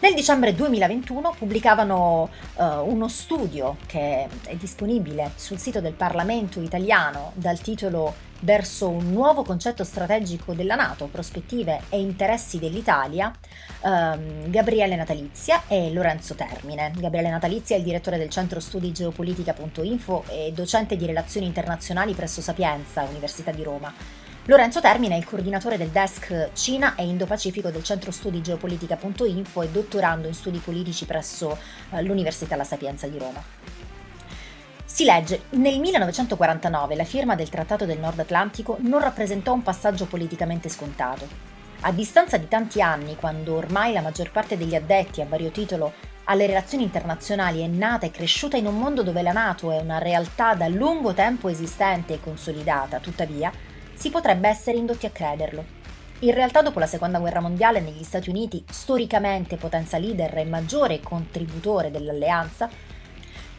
Nel 0.00 0.14
dicembre 0.14 0.54
2021 0.54 1.34
pubblicavano 1.38 2.28
uh, 2.54 2.64
uno 2.84 3.08
studio 3.08 3.76
che 3.86 4.28
è 4.46 4.56
disponibile 4.56 5.32
sul 5.36 5.58
sito 5.58 5.80
del 5.80 5.92
Parlamento 5.92 6.60
italiano 6.60 7.32
dal 7.34 7.60
titolo 7.60 8.30
Verso 8.44 8.88
un 8.88 9.12
nuovo 9.12 9.44
concetto 9.44 9.84
strategico 9.84 10.52
della 10.52 10.74
Nato, 10.74 11.06
prospettive 11.06 11.82
e 11.90 12.00
interessi 12.00 12.58
dell'Italia, 12.58 13.32
um, 13.82 14.50
Gabriele 14.50 14.96
Natalizia 14.96 15.62
e 15.68 15.92
Lorenzo 15.92 16.34
Termine. 16.34 16.90
Gabriele 16.96 17.30
Natalizia 17.30 17.76
è 17.76 17.78
il 17.78 17.84
direttore 17.84 18.18
del 18.18 18.30
centro 18.30 18.58
studi 18.58 18.90
geopolitica.info 18.90 20.24
e 20.28 20.50
docente 20.52 20.96
di 20.96 21.06
relazioni 21.06 21.46
internazionali 21.46 22.14
presso 22.14 22.40
Sapienza, 22.40 23.02
Università 23.04 23.52
di 23.52 23.62
Roma. 23.62 23.94
Lorenzo 24.46 24.80
Termine 24.80 25.14
è 25.14 25.18
il 25.18 25.24
coordinatore 25.24 25.76
del 25.76 25.90
desk 25.90 26.50
Cina 26.54 26.96
e 26.96 27.04
Indo-Pacifico 27.04 27.70
del 27.70 27.84
centro 27.84 28.10
studi 28.10 28.40
geopolitica.info 28.40 29.62
e 29.62 29.68
dottorando 29.68 30.26
in 30.26 30.34
studi 30.34 30.58
politici 30.58 31.04
presso 31.04 31.56
eh, 31.90 32.02
l'Università 32.02 32.56
La 32.56 32.64
Sapienza 32.64 33.06
di 33.06 33.18
Roma. 33.18 33.40
Si 34.84 35.04
legge, 35.04 35.42
nel 35.50 35.78
1949 35.78 36.96
la 36.96 37.04
firma 37.04 37.36
del 37.36 37.50
Trattato 37.50 37.86
del 37.86 38.00
Nord 38.00 38.18
Atlantico 38.18 38.78
non 38.80 39.00
rappresentò 39.00 39.52
un 39.52 39.62
passaggio 39.62 40.06
politicamente 40.06 40.68
scontato. 40.68 41.28
A 41.82 41.92
distanza 41.92 42.36
di 42.36 42.48
tanti 42.48 42.82
anni, 42.82 43.14
quando 43.14 43.54
ormai 43.54 43.92
la 43.92 44.00
maggior 44.00 44.32
parte 44.32 44.56
degli 44.56 44.74
addetti 44.74 45.20
a 45.20 45.26
vario 45.26 45.50
titolo 45.52 45.92
alle 46.24 46.46
relazioni 46.46 46.82
internazionali 46.82 47.62
è 47.62 47.68
nata 47.68 48.06
e 48.06 48.10
cresciuta 48.10 48.56
in 48.56 48.66
un 48.66 48.76
mondo 48.76 49.04
dove 49.04 49.22
la 49.22 49.32
Nato 49.32 49.70
è 49.70 49.78
una 49.78 49.98
realtà 49.98 50.54
da 50.54 50.66
lungo 50.66 51.14
tempo 51.14 51.48
esistente 51.48 52.14
e 52.14 52.20
consolidata, 52.20 52.98
tuttavia, 52.98 53.70
si 54.02 54.10
potrebbe 54.10 54.48
essere 54.48 54.78
indotti 54.78 55.06
a 55.06 55.10
crederlo. 55.10 55.64
In 56.22 56.34
realtà 56.34 56.60
dopo 56.60 56.80
la 56.80 56.88
seconda 56.88 57.20
guerra 57.20 57.38
mondiale 57.38 57.78
negli 57.78 58.02
Stati 58.02 58.30
Uniti, 58.30 58.64
storicamente 58.68 59.56
potenza 59.56 59.96
leader 59.96 60.38
e 60.38 60.44
maggiore 60.44 60.98
contributore 60.98 61.92
dell'alleanza, 61.92 62.68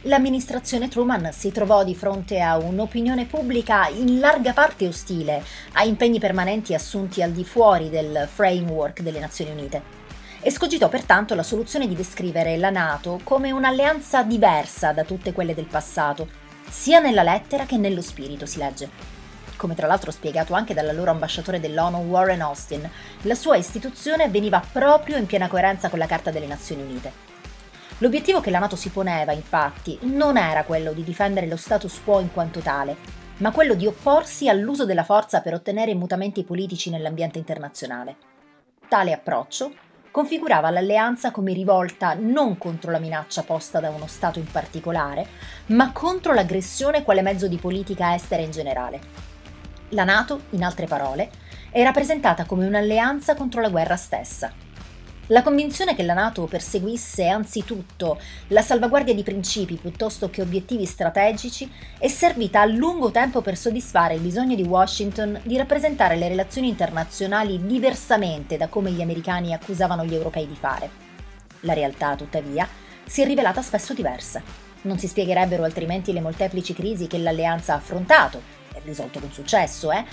l'amministrazione 0.02 0.90
Truman 0.90 1.32
si 1.32 1.54
trovò 1.54 1.86
di 1.86 1.96
fronte 1.96 2.42
a 2.42 2.58
un'opinione 2.58 3.24
pubblica 3.24 3.88
in 3.88 4.20
larga 4.20 4.52
parte 4.52 4.86
ostile 4.86 5.42
a 5.76 5.86
impegni 5.86 6.20
permanenti 6.20 6.74
assunti 6.74 7.22
al 7.22 7.32
di 7.32 7.46
fuori 7.46 7.90
del 7.90 8.28
framework 8.30 9.00
delle 9.00 9.22
Nazioni 9.22 9.52
Unite. 9.52 9.82
Escogitò 10.42 10.90
pertanto 10.90 11.36
la 11.36 11.44
soluzione 11.44 11.88
di 11.88 11.96
descrivere 11.96 12.58
la 12.58 12.70
Nato 12.70 13.22
come 13.24 13.52
un'alleanza 13.52 14.24
diversa 14.24 14.92
da 14.92 15.06
tutte 15.06 15.32
quelle 15.32 15.56
del 15.56 15.68
passato, 15.68 16.28
sia 16.68 17.00
nella 17.00 17.24
lettera 17.24 17.66
che 17.66 17.78
nello 17.78 18.02
spirito, 18.02 18.46
si 18.46 18.58
legge 18.58 19.22
come 19.64 19.76
tra 19.76 19.88
l'altro 19.88 20.12
spiegato 20.12 20.56
anche 20.56 20.74
dall'allora 20.74 21.12
ambasciatore 21.12 21.62
dell'ONU 21.62 22.00
Warren 22.00 22.42
Austin, 22.42 22.90
la 23.22 23.34
sua 23.34 23.56
istituzione 23.56 24.28
veniva 24.28 24.62
proprio 24.70 25.16
in 25.16 25.26
piena 25.26 25.48
coerenza 25.48 25.88
con 25.88 26.00
la 26.00 26.06
Carta 26.06 26.32
delle 26.32 26.48
Nazioni 26.48 26.82
Unite. 26.82 27.14
L'obiettivo 28.00 28.42
che 28.42 28.50
la 28.50 28.60
Nato 28.60 28.76
si 28.76 28.90
poneva, 28.90 29.32
infatti, 29.32 29.98
non 30.02 30.36
era 30.36 30.66
quello 30.66 30.92
di 30.92 31.02
difendere 31.02 31.48
lo 31.48 31.56
status 31.56 32.02
quo 32.04 32.20
in 32.20 32.34
quanto 32.34 32.60
tale, 32.60 32.98
ma 33.38 33.52
quello 33.52 33.74
di 33.74 33.88
opporsi 33.88 34.50
all'uso 34.50 34.84
della 34.84 35.06
forza 35.06 35.40
per 35.40 35.54
ottenere 35.54 35.96
mutamenti 35.96 36.44
politici 36.44 36.90
nell'ambiente 36.90 37.38
internazionale. 37.38 38.18
Tale 38.90 39.14
approccio 39.14 39.72
configurava 40.12 40.72
l'alleanza 40.72 41.32
come 41.32 41.54
rivolta 41.54 42.16
non 42.20 42.58
contro 42.58 42.92
la 42.92 43.00
minaccia 43.00 43.44
posta 43.44 43.80
da 43.80 43.92
uno 43.92 44.08
Stato 44.08 44.40
in 44.40 44.52
particolare, 44.52 45.26
ma 45.68 45.94
contro 45.94 46.34
l'aggressione 46.34 47.04
quale 47.04 47.22
mezzo 47.22 47.48
di 47.48 47.56
politica 47.56 48.14
estera 48.14 48.42
in 48.42 48.52
generale. 48.52 49.33
La 49.94 50.04
Nato, 50.04 50.46
in 50.52 50.64
altre 50.64 50.88
parole, 50.88 51.30
è 51.70 51.84
rappresentata 51.84 52.46
come 52.46 52.66
un'alleanza 52.66 53.36
contro 53.36 53.62
la 53.62 53.70
guerra 53.70 53.96
stessa. 53.96 54.52
La 55.28 55.44
convinzione 55.44 55.96
che 55.96 56.02
la 56.02 56.16
Nato 56.16 56.46
perseguisse 56.46 57.28
anzitutto 57.28 58.20
la 58.48 58.64
salvaguardia 58.64 59.14
di 59.14 59.22
principi 59.22 59.76
piuttosto 59.76 60.32
che 60.32 60.42
obiettivi 60.42 60.86
strategici 60.86 61.72
è 62.00 62.08
servita 62.08 62.62
a 62.62 62.66
lungo 62.66 63.12
tempo 63.12 63.42
per 63.42 63.56
soddisfare 63.56 64.16
il 64.16 64.22
bisogno 64.22 64.56
di 64.56 64.64
Washington 64.64 65.40
di 65.44 65.58
rappresentare 65.58 66.16
le 66.16 66.28
relazioni 66.28 66.70
internazionali 66.70 67.64
diversamente 67.64 68.58
da 68.58 68.70
come 68.70 68.90
gli 68.92 69.02
americani 69.02 69.54
accusavano 69.54 70.04
gli 70.06 70.16
europei 70.16 70.48
di 70.48 70.56
fare. 70.56 70.90
La 71.62 71.74
realtà, 71.74 72.16
tuttavia, 72.16 72.68
si 73.06 73.22
è 73.22 73.26
rivelata 73.28 73.62
spesso 73.62 73.94
diversa. 73.94 74.42
Non 74.82 74.98
si 74.98 75.08
spiegherebbero 75.08 75.64
altrimenti 75.64 76.12
le 76.12 76.20
molteplici 76.20 76.74
crisi 76.74 77.06
che 77.06 77.20
l'alleanza 77.20 77.74
ha 77.74 77.78
affrontato, 77.78 78.63
risolto 78.84 79.20
con 79.20 79.32
successo, 79.32 79.92
eh, 79.92 80.04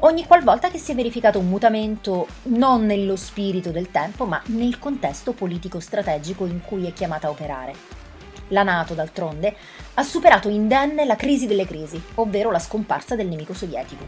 ogni 0.00 0.26
qualvolta 0.26 0.70
che 0.70 0.78
si 0.78 0.92
è 0.92 0.94
verificato 0.94 1.38
un 1.38 1.48
mutamento 1.48 2.26
non 2.44 2.86
nello 2.86 3.16
spirito 3.16 3.70
del 3.70 3.90
tempo, 3.90 4.26
ma 4.26 4.40
nel 4.46 4.78
contesto 4.78 5.32
politico-strategico 5.32 6.46
in 6.46 6.60
cui 6.62 6.86
è 6.86 6.92
chiamata 6.92 7.26
a 7.26 7.30
operare. 7.30 7.98
La 8.48 8.62
Nato, 8.62 8.94
d'altronde, 8.94 9.54
ha 9.94 10.02
superato 10.02 10.48
indenne 10.48 11.04
la 11.04 11.16
crisi 11.16 11.46
delle 11.46 11.66
crisi, 11.66 12.02
ovvero 12.14 12.50
la 12.50 12.58
scomparsa 12.58 13.14
del 13.14 13.28
nemico 13.28 13.54
sovietico. 13.54 14.04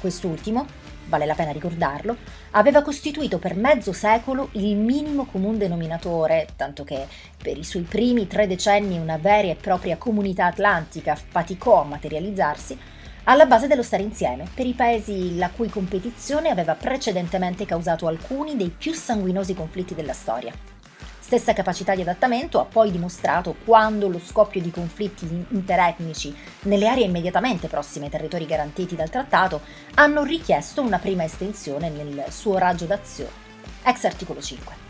Quest'ultimo, 0.00 0.66
vale 1.06 1.24
la 1.24 1.34
pena 1.34 1.52
ricordarlo, 1.52 2.16
aveva 2.50 2.82
costituito 2.82 3.38
per 3.38 3.56
mezzo 3.56 3.92
secolo 3.92 4.50
il 4.52 4.76
minimo 4.76 5.24
comune 5.24 5.56
denominatore, 5.56 6.48
tanto 6.56 6.84
che 6.84 7.06
per 7.42 7.56
i 7.56 7.64
suoi 7.64 7.82
primi 7.82 8.26
tre 8.26 8.46
decenni 8.46 8.98
una 8.98 9.16
vera 9.16 9.48
e 9.48 9.56
propria 9.56 9.96
comunità 9.96 10.44
atlantica 10.46 11.16
faticò 11.16 11.80
a 11.80 11.84
materializzarsi, 11.84 12.78
alla 13.28 13.44
base 13.44 13.66
dello 13.66 13.82
stare 13.82 14.02
insieme, 14.02 14.46
per 14.54 14.66
i 14.66 14.72
paesi 14.72 15.36
la 15.36 15.50
cui 15.50 15.68
competizione 15.68 16.48
aveva 16.48 16.74
precedentemente 16.74 17.66
causato 17.66 18.06
alcuni 18.06 18.56
dei 18.56 18.70
più 18.70 18.94
sanguinosi 18.94 19.54
conflitti 19.54 19.94
della 19.94 20.14
storia. 20.14 20.52
Stessa 21.20 21.52
capacità 21.52 21.94
di 21.94 22.00
adattamento 22.00 22.58
ha 22.58 22.64
poi 22.64 22.90
dimostrato 22.90 23.54
quando 23.66 24.08
lo 24.08 24.18
scoppio 24.18 24.62
di 24.62 24.70
conflitti 24.70 25.28
interetnici 25.50 26.34
nelle 26.62 26.88
aree 26.88 27.04
immediatamente 27.04 27.68
prossime 27.68 28.06
ai 28.06 28.10
territori 28.10 28.46
garantiti 28.46 28.96
dal 28.96 29.10
trattato 29.10 29.60
hanno 29.96 30.22
richiesto 30.22 30.80
una 30.80 30.98
prima 30.98 31.24
estensione 31.24 31.90
nel 31.90 32.24
suo 32.30 32.56
raggio 32.56 32.86
d'azione, 32.86 33.30
ex 33.84 34.04
articolo 34.04 34.40
5. 34.40 34.87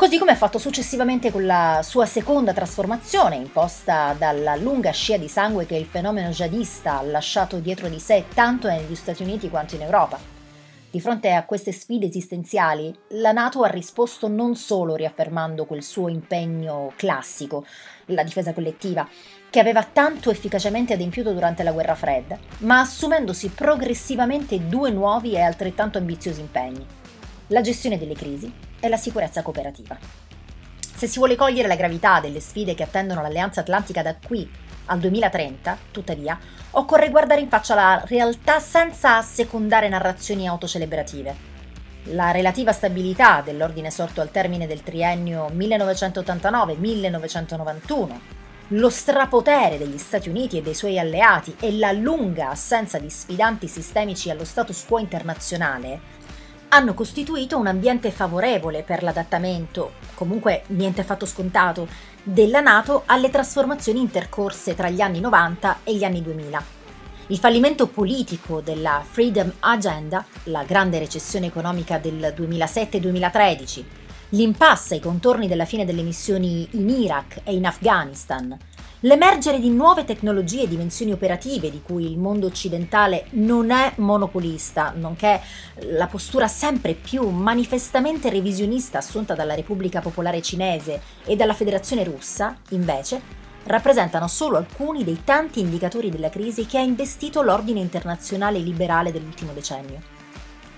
Così 0.00 0.16
come 0.16 0.30
ha 0.30 0.34
fatto 0.34 0.56
successivamente 0.56 1.30
con 1.30 1.44
la 1.44 1.82
sua 1.84 2.06
seconda 2.06 2.54
trasformazione, 2.54 3.36
imposta 3.36 4.14
dalla 4.16 4.56
lunga 4.56 4.92
scia 4.92 5.18
di 5.18 5.28
sangue 5.28 5.66
che 5.66 5.76
il 5.76 5.84
fenomeno 5.84 6.30
jihadista 6.30 7.00
ha 7.00 7.02
lasciato 7.02 7.58
dietro 7.58 7.86
di 7.86 7.98
sé 7.98 8.24
tanto 8.32 8.66
negli 8.66 8.94
Stati 8.94 9.22
Uniti 9.22 9.50
quanto 9.50 9.74
in 9.74 9.82
Europa. 9.82 10.18
Di 10.90 11.02
fronte 11.02 11.32
a 11.32 11.44
queste 11.44 11.72
sfide 11.72 12.06
esistenziali, 12.06 12.98
la 13.08 13.32
Nato 13.32 13.62
ha 13.62 13.68
risposto 13.68 14.26
non 14.26 14.56
solo 14.56 14.94
riaffermando 14.94 15.66
quel 15.66 15.82
suo 15.82 16.08
impegno 16.08 16.94
classico, 16.96 17.66
la 18.06 18.22
difesa 18.22 18.54
collettiva, 18.54 19.06
che 19.50 19.60
aveva 19.60 19.84
tanto 19.84 20.30
efficacemente 20.30 20.94
adempiuto 20.94 21.34
durante 21.34 21.62
la 21.62 21.72
guerra 21.72 21.94
fredda, 21.94 22.38
ma 22.60 22.80
assumendosi 22.80 23.50
progressivamente 23.50 24.66
due 24.66 24.90
nuovi 24.92 25.34
e 25.34 25.42
altrettanto 25.42 25.98
ambiziosi 25.98 26.40
impegni, 26.40 26.86
la 27.48 27.60
gestione 27.60 27.98
delle 27.98 28.14
crisi 28.14 28.68
e 28.80 28.88
la 28.88 28.96
sicurezza 28.96 29.42
cooperativa. 29.42 29.98
Se 31.00 31.06
si 31.06 31.18
vuole 31.18 31.36
cogliere 31.36 31.68
la 31.68 31.76
gravità 31.76 32.20
delle 32.20 32.40
sfide 32.40 32.74
che 32.74 32.82
attendono 32.82 33.22
l'Alleanza 33.22 33.60
Atlantica 33.60 34.02
da 34.02 34.16
qui 34.16 34.50
al 34.86 34.98
2030, 34.98 35.76
tuttavia, 35.90 36.38
occorre 36.72 37.10
guardare 37.10 37.40
in 37.40 37.48
faccia 37.48 37.74
la 37.74 38.02
realtà 38.06 38.60
senza 38.60 39.16
assecondare 39.16 39.88
narrazioni 39.88 40.46
autocelebrative. 40.48 41.48
La 42.04 42.30
relativa 42.32 42.72
stabilità 42.72 43.40
dell'ordine 43.40 43.90
sorto 43.90 44.20
al 44.20 44.30
termine 44.30 44.66
del 44.66 44.82
triennio 44.82 45.46
1989-1991, 45.48 48.18
lo 48.68 48.90
strapotere 48.90 49.78
degli 49.78 49.98
Stati 49.98 50.28
Uniti 50.28 50.58
e 50.58 50.62
dei 50.62 50.74
suoi 50.74 50.98
alleati 50.98 51.56
e 51.60 51.72
la 51.72 51.92
lunga 51.92 52.50
assenza 52.50 52.98
di 52.98 53.10
sfidanti 53.10 53.68
sistemici 53.68 54.30
allo 54.30 54.44
status 54.44 54.84
quo 54.86 54.98
internazionale 54.98 56.18
hanno 56.70 56.94
costituito 56.94 57.58
un 57.58 57.66
ambiente 57.66 58.10
favorevole 58.10 58.82
per 58.82 59.02
l'adattamento, 59.02 59.94
comunque 60.14 60.62
niente 60.68 61.00
affatto 61.00 61.26
scontato, 61.26 61.88
della 62.22 62.60
Nato 62.60 63.02
alle 63.06 63.28
trasformazioni 63.28 64.00
intercorse 64.00 64.74
tra 64.74 64.88
gli 64.88 65.00
anni 65.00 65.20
90 65.20 65.80
e 65.82 65.94
gli 65.96 66.04
anni 66.04 66.22
2000. 66.22 66.64
Il 67.28 67.38
fallimento 67.38 67.86
politico 67.88 68.60
della 68.60 69.02
Freedom 69.08 69.52
Agenda, 69.60 70.24
la 70.44 70.62
grande 70.64 70.98
recessione 70.98 71.46
economica 71.46 71.98
del 71.98 72.34
2007-2013, 72.36 73.84
l'impasse 74.30 74.94
ai 74.94 75.00
contorni 75.00 75.48
della 75.48 75.64
fine 75.64 75.84
delle 75.84 76.02
missioni 76.02 76.68
in 76.72 76.88
Iraq 76.88 77.40
e 77.42 77.54
in 77.54 77.66
Afghanistan, 77.66 78.56
L'emergere 79.04 79.58
di 79.60 79.70
nuove 79.70 80.04
tecnologie 80.04 80.64
e 80.64 80.68
dimensioni 80.68 81.12
operative 81.12 81.70
di 81.70 81.80
cui 81.80 82.04
il 82.04 82.18
mondo 82.18 82.46
occidentale 82.46 83.28
non 83.30 83.70
è 83.70 83.94
monopolista, 83.96 84.92
nonché 84.94 85.40
la 85.92 86.06
postura 86.06 86.46
sempre 86.48 86.92
più 86.92 87.26
manifestamente 87.30 88.28
revisionista 88.28 88.98
assunta 88.98 89.34
dalla 89.34 89.54
Repubblica 89.54 90.02
Popolare 90.02 90.42
Cinese 90.42 91.00
e 91.24 91.34
dalla 91.34 91.54
Federazione 91.54 92.04
Russa, 92.04 92.58
invece, 92.70 93.22
rappresentano 93.64 94.28
solo 94.28 94.58
alcuni 94.58 95.02
dei 95.02 95.22
tanti 95.24 95.60
indicatori 95.60 96.10
della 96.10 96.28
crisi 96.28 96.66
che 96.66 96.76
ha 96.76 96.82
investito 96.82 97.40
l'ordine 97.40 97.80
internazionale 97.80 98.58
liberale 98.58 99.12
dell'ultimo 99.12 99.52
decennio. 99.54 100.02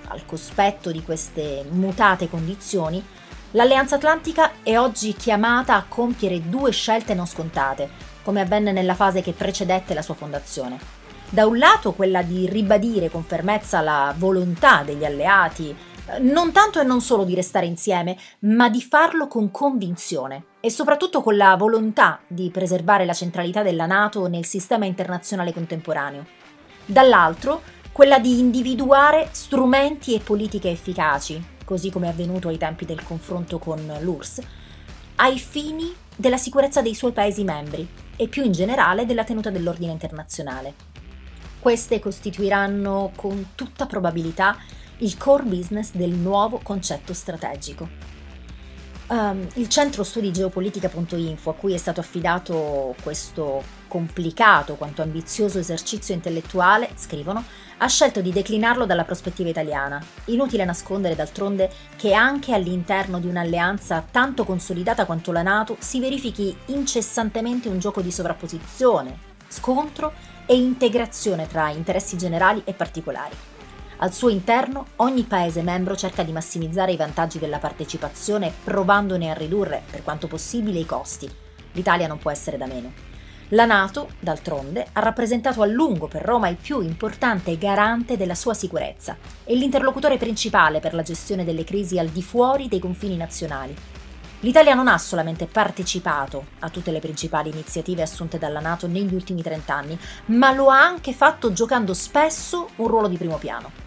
Al 0.06 0.24
cospetto 0.26 0.92
di 0.92 1.02
queste 1.02 1.64
mutate 1.68 2.28
condizioni, 2.28 3.04
l'Alleanza 3.50 3.96
Atlantica 3.96 4.62
è 4.62 4.78
oggi 4.78 5.12
chiamata 5.14 5.74
a 5.74 5.84
compiere 5.88 6.48
due 6.48 6.70
scelte 6.70 7.14
non 7.14 7.26
scontate, 7.26 8.10
come 8.22 8.40
avvenne 8.40 8.72
nella 8.72 8.94
fase 8.94 9.20
che 9.20 9.32
precedette 9.32 9.94
la 9.94 10.02
sua 10.02 10.14
fondazione. 10.14 11.00
Da 11.28 11.46
un 11.46 11.56
lato 11.56 11.92
quella 11.92 12.22
di 12.22 12.46
ribadire 12.46 13.10
con 13.10 13.24
fermezza 13.24 13.80
la 13.80 14.14
volontà 14.18 14.82
degli 14.82 15.04
alleati, 15.04 15.74
eh, 16.06 16.18
non 16.18 16.52
tanto 16.52 16.78
e 16.78 16.84
non 16.84 17.00
solo 17.00 17.24
di 17.24 17.34
restare 17.34 17.64
insieme, 17.64 18.18
ma 18.40 18.68
di 18.68 18.82
farlo 18.82 19.28
con 19.28 19.50
convinzione 19.50 20.44
e 20.60 20.70
soprattutto 20.70 21.22
con 21.22 21.36
la 21.36 21.56
volontà 21.56 22.20
di 22.26 22.50
preservare 22.50 23.06
la 23.06 23.14
centralità 23.14 23.62
della 23.62 23.86
Nato 23.86 24.26
nel 24.26 24.44
sistema 24.44 24.84
internazionale 24.84 25.54
contemporaneo. 25.54 26.26
Dall'altro, 26.84 27.62
quella 27.92 28.18
di 28.18 28.38
individuare 28.38 29.28
strumenti 29.30 30.14
e 30.14 30.20
politiche 30.20 30.68
efficaci, 30.68 31.42
così 31.64 31.90
come 31.90 32.08
è 32.08 32.10
avvenuto 32.10 32.48
ai 32.48 32.58
tempi 32.58 32.84
del 32.84 33.02
confronto 33.02 33.58
con 33.58 33.80
l'URSS, 34.00 34.40
ai 35.16 35.38
fini 35.38 35.94
della 36.14 36.36
sicurezza 36.36 36.82
dei 36.82 36.94
suoi 36.94 37.12
Paesi 37.12 37.42
membri 37.42 37.88
e 38.16 38.28
più 38.28 38.44
in 38.44 38.52
generale 38.52 39.06
della 39.06 39.24
tenuta 39.24 39.50
dell'ordine 39.50 39.92
internazionale. 39.92 40.74
Queste 41.58 42.00
costituiranno 42.00 43.12
con 43.14 43.50
tutta 43.54 43.86
probabilità 43.86 44.56
il 44.98 45.16
core 45.16 45.44
business 45.44 45.92
del 45.92 46.10
nuovo 46.10 46.60
concetto 46.62 47.12
strategico. 47.12 47.88
Um, 49.08 49.46
il 49.54 49.68
centro 49.68 50.04
studi 50.04 50.32
geopolitica.info, 50.32 51.50
a 51.50 51.54
cui 51.54 51.74
è 51.74 51.76
stato 51.76 52.00
affidato 52.00 52.94
questo 53.02 53.62
complicato 53.92 54.76
quanto 54.76 55.02
ambizioso 55.02 55.58
esercizio 55.58 56.14
intellettuale, 56.14 56.92
scrivono, 56.94 57.44
ha 57.76 57.86
scelto 57.86 58.22
di 58.22 58.32
declinarlo 58.32 58.86
dalla 58.86 59.04
prospettiva 59.04 59.50
italiana. 59.50 60.02
Inutile 60.26 60.64
nascondere 60.64 61.14
d'altronde 61.14 61.70
che 61.96 62.14
anche 62.14 62.54
all'interno 62.54 63.20
di 63.20 63.26
un'alleanza 63.26 64.02
tanto 64.10 64.44
consolidata 64.44 65.04
quanto 65.04 65.30
la 65.30 65.42
Nato 65.42 65.76
si 65.78 66.00
verifichi 66.00 66.56
incessantemente 66.66 67.68
un 67.68 67.80
gioco 67.80 68.00
di 68.00 68.10
sovrapposizione, 68.10 69.18
scontro 69.46 70.14
e 70.46 70.56
integrazione 70.56 71.46
tra 71.46 71.68
interessi 71.68 72.16
generali 72.16 72.62
e 72.64 72.72
particolari. 72.72 73.36
Al 73.98 74.14
suo 74.14 74.30
interno 74.30 74.86
ogni 74.96 75.24
Paese 75.24 75.60
membro 75.60 75.96
cerca 75.96 76.22
di 76.22 76.32
massimizzare 76.32 76.92
i 76.92 76.96
vantaggi 76.96 77.38
della 77.38 77.58
partecipazione 77.58 78.50
provandone 78.64 79.30
a 79.30 79.34
ridurre, 79.34 79.82
per 79.90 80.02
quanto 80.02 80.28
possibile, 80.28 80.78
i 80.78 80.86
costi. 80.86 81.30
L'Italia 81.72 82.06
non 82.06 82.18
può 82.18 82.30
essere 82.30 82.56
da 82.56 82.66
meno. 82.66 83.11
La 83.52 83.66
Nato, 83.66 84.12
d'altronde, 84.18 84.86
ha 84.92 85.00
rappresentato 85.00 85.60
a 85.60 85.66
lungo 85.66 86.08
per 86.08 86.22
Roma 86.22 86.48
il 86.48 86.56
più 86.56 86.80
importante 86.80 87.58
garante 87.58 88.16
della 88.16 88.34
sua 88.34 88.54
sicurezza 88.54 89.14
e 89.44 89.54
l'interlocutore 89.54 90.16
principale 90.16 90.80
per 90.80 90.94
la 90.94 91.02
gestione 91.02 91.44
delle 91.44 91.62
crisi 91.62 91.98
al 91.98 92.08
di 92.08 92.22
fuori 92.22 92.66
dei 92.66 92.78
confini 92.78 93.14
nazionali. 93.14 93.76
L'Italia 94.40 94.72
non 94.72 94.88
ha 94.88 94.96
solamente 94.96 95.44
partecipato 95.44 96.46
a 96.60 96.70
tutte 96.70 96.92
le 96.92 97.00
principali 97.00 97.50
iniziative 97.50 98.00
assunte 98.00 98.38
dalla 98.38 98.60
Nato 98.60 98.86
negli 98.86 99.12
ultimi 99.12 99.42
trent'anni, 99.42 99.98
ma 100.26 100.52
lo 100.52 100.70
ha 100.70 100.80
anche 100.80 101.12
fatto 101.12 101.52
giocando 101.52 101.92
spesso 101.92 102.70
un 102.76 102.86
ruolo 102.86 103.06
di 103.06 103.18
primo 103.18 103.36
piano. 103.36 103.81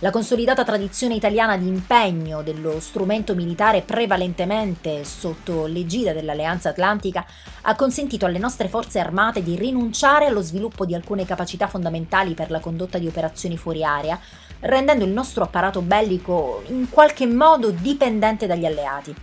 La 0.00 0.10
consolidata 0.10 0.62
tradizione 0.62 1.14
italiana 1.14 1.56
di 1.56 1.66
impegno 1.66 2.42
dello 2.42 2.80
strumento 2.80 3.34
militare 3.34 3.80
prevalentemente 3.80 5.04
sotto 5.04 5.64
l'egida 5.64 6.12
dell'Alleanza 6.12 6.68
Atlantica 6.68 7.24
ha 7.62 7.74
consentito 7.74 8.26
alle 8.26 8.36
nostre 8.36 8.68
forze 8.68 8.98
armate 8.98 9.42
di 9.42 9.56
rinunciare 9.56 10.26
allo 10.26 10.42
sviluppo 10.42 10.84
di 10.84 10.94
alcune 10.94 11.24
capacità 11.24 11.66
fondamentali 11.66 12.34
per 12.34 12.50
la 12.50 12.60
condotta 12.60 12.98
di 12.98 13.06
operazioni 13.06 13.56
fuori 13.56 13.82
area, 13.84 14.20
rendendo 14.60 15.02
il 15.02 15.12
nostro 15.12 15.44
apparato 15.44 15.80
bellico 15.80 16.62
in 16.66 16.90
qualche 16.90 17.26
modo 17.26 17.70
dipendente 17.70 18.46
dagli 18.46 18.66
alleati. 18.66 19.14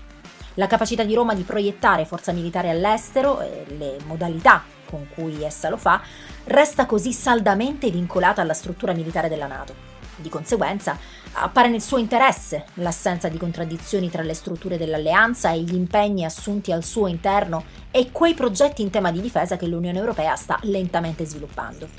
La 0.56 0.66
capacità 0.66 1.04
di 1.04 1.14
Roma 1.14 1.36
di 1.36 1.44
proiettare 1.44 2.06
forza 2.06 2.32
militare 2.32 2.72
all'estero 2.72 3.42
e 3.42 3.66
le 3.78 3.98
modalità 4.08 4.64
con 4.86 5.08
cui 5.14 5.44
essa 5.44 5.70
lo 5.70 5.78
fa 5.78 6.02
resta 6.46 6.88
così 6.88 7.14
saldamente 7.14 7.92
vincolata 7.92 8.42
alla 8.42 8.54
struttura 8.54 8.94
militare 8.94 9.30
della 9.30 9.46
Nato. 9.46 9.93
Di 10.24 10.30
conseguenza, 10.30 10.98
appare 11.34 11.68
nel 11.68 11.82
suo 11.82 11.98
interesse 11.98 12.64
l'assenza 12.76 13.28
di 13.28 13.38
contraddizioni 13.38 14.10
tra 14.10 14.24
le 14.24 14.34
strutture 14.34 14.78
dell'alleanza 14.78 15.52
e 15.52 15.60
gli 15.60 15.76
impegni 15.76 16.24
assunti 16.24 16.72
al 16.72 16.86
suo 16.86 17.08
interno 17.08 17.66
e 17.92 18.10
quei 18.14 18.34
progetti 18.34 18.82
in 18.82 18.90
tema 18.90 19.12
di 19.12 19.20
difesa 19.20 19.58
che 19.58 19.68
l'Unione 19.68 20.00
Europea 20.00 20.38
sta 20.38 20.58
lentamente 20.62 21.26
sviluppando. 21.26 21.90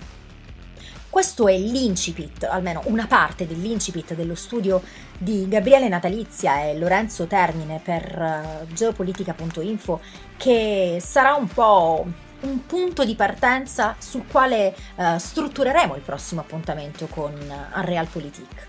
Questo 1.11 1.47
è 1.49 1.57
l'incipit, 1.59 2.45
almeno 2.45 2.81
una 2.87 3.07
parte 3.07 3.47
dell'incipit 3.47 4.15
dello 4.15 4.35
studio 4.35 4.83
di 5.19 5.47
Gabriele 5.47 5.89
Natalizia 5.89 6.63
e 6.65 6.79
Lorenzo 6.79 7.27
Termine 7.27 7.81
per 7.85 8.65
uh, 8.67 8.73
geopolitica.info 8.73 10.01
che 10.39 10.97
sarà 11.01 11.35
un 11.35 11.47
po' 11.47 12.07
un 12.45 12.67
punto 12.67 13.05
di 13.05 13.15
partenza 13.15 13.97
sul 13.99 14.27
quale 14.27 14.75
uh, 14.97 15.17
struttureremo 15.17 15.97
il 15.97 16.03
prossimo 16.03 16.43
appuntamento 16.43 17.07
con 17.07 17.33
uh, 17.33 17.79
Unrealpolitik. 17.79 18.69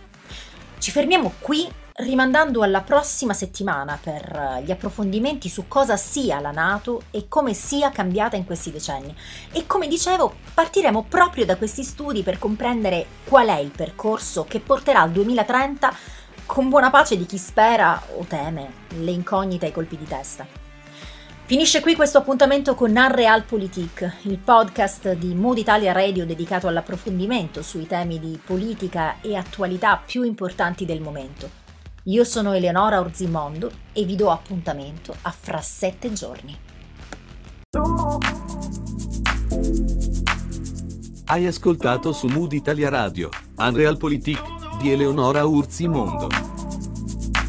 Ci 0.80 0.92
fermiamo 0.92 1.34
qui 1.40 1.70
rimandando 1.98 2.62
alla 2.62 2.82
prossima 2.82 3.34
settimana 3.34 3.98
per 4.02 4.58
uh, 4.60 4.64
gli 4.64 4.72
approfondimenti 4.72 5.50
su 5.50 5.68
cosa 5.68 5.98
sia 5.98 6.40
la 6.40 6.52
Nato 6.52 7.04
e 7.12 7.28
come 7.28 7.54
sia 7.54 7.92
cambiata 7.92 8.36
in 8.36 8.46
questi 8.46 8.72
decenni. 8.72 9.14
E 9.52 9.66
come 9.68 9.88
dicevo, 9.88 10.34
partiremo 10.54 11.04
proprio 11.04 11.46
da 11.46 11.58
questi 11.58 11.84
studi 11.84 12.24
per 12.24 12.40
comprendere 12.40 13.06
qual 13.26 13.48
è 13.48 13.58
il 13.58 13.72
percorso 13.72 14.46
che 14.46 14.60
porterà 14.60 15.02
al 15.02 15.12
2030 15.12 15.94
con 16.46 16.70
buona 16.70 16.92
pace 16.92 17.18
di 17.18 17.26
chi 17.26 17.38
spera 17.38 18.02
o 18.16 18.24
teme 18.26 18.84
le 19.00 19.12
incognite 19.12 19.66
e 19.66 19.70
i 19.70 19.74
colpi 19.74 19.98
di 19.98 20.06
testa. 20.06 20.65
Finisce 21.48 21.80
qui 21.80 21.94
questo 21.94 22.18
appuntamento 22.18 22.74
con 22.74 22.90
Unrealpolitik, 22.90 24.22
il 24.24 24.40
podcast 24.40 25.14
di 25.14 25.36
Mood 25.36 25.60
Italia 25.60 25.92
Radio 25.92 26.26
dedicato 26.26 26.68
all'approfondimento 26.68 27.62
sui 27.62 27.86
temi 27.86 28.20
di 28.20 28.40
politica 28.44 29.22
e 29.22 29.36
attualità 29.36 30.02
più 30.04 30.24
importanti 30.24 30.86
del 30.86 31.02
momento. 31.02 31.48
Io 32.06 32.24
sono 32.24 32.54
Eleonora 32.54 33.00
Orzimondo 33.00 33.72
e 33.94 34.06
vi 34.06 34.16
do 34.16 34.32
appuntamento 34.32 35.16
a 35.22 35.30
fra 35.30 35.62
sette 35.62 36.12
giorni. 36.14 36.58
Hai 41.26 41.46
ascoltato 41.46 42.12
su 42.12 42.26
Mood 42.26 42.54
Italia 42.54 42.90
Radio, 42.90 43.30
Unrealpolitik 43.58 44.82
di 44.82 44.92
Eleonora 44.92 45.46
Urzimondo. 45.46 46.28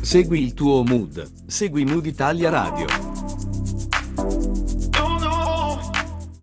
Segui 0.03 0.43
il 0.43 0.53
tuo 0.53 0.85
mood, 0.85 1.47
segui 1.47 1.87
Mood 1.87 2.05
Italia 2.05 2.51
Radio. 2.51 2.87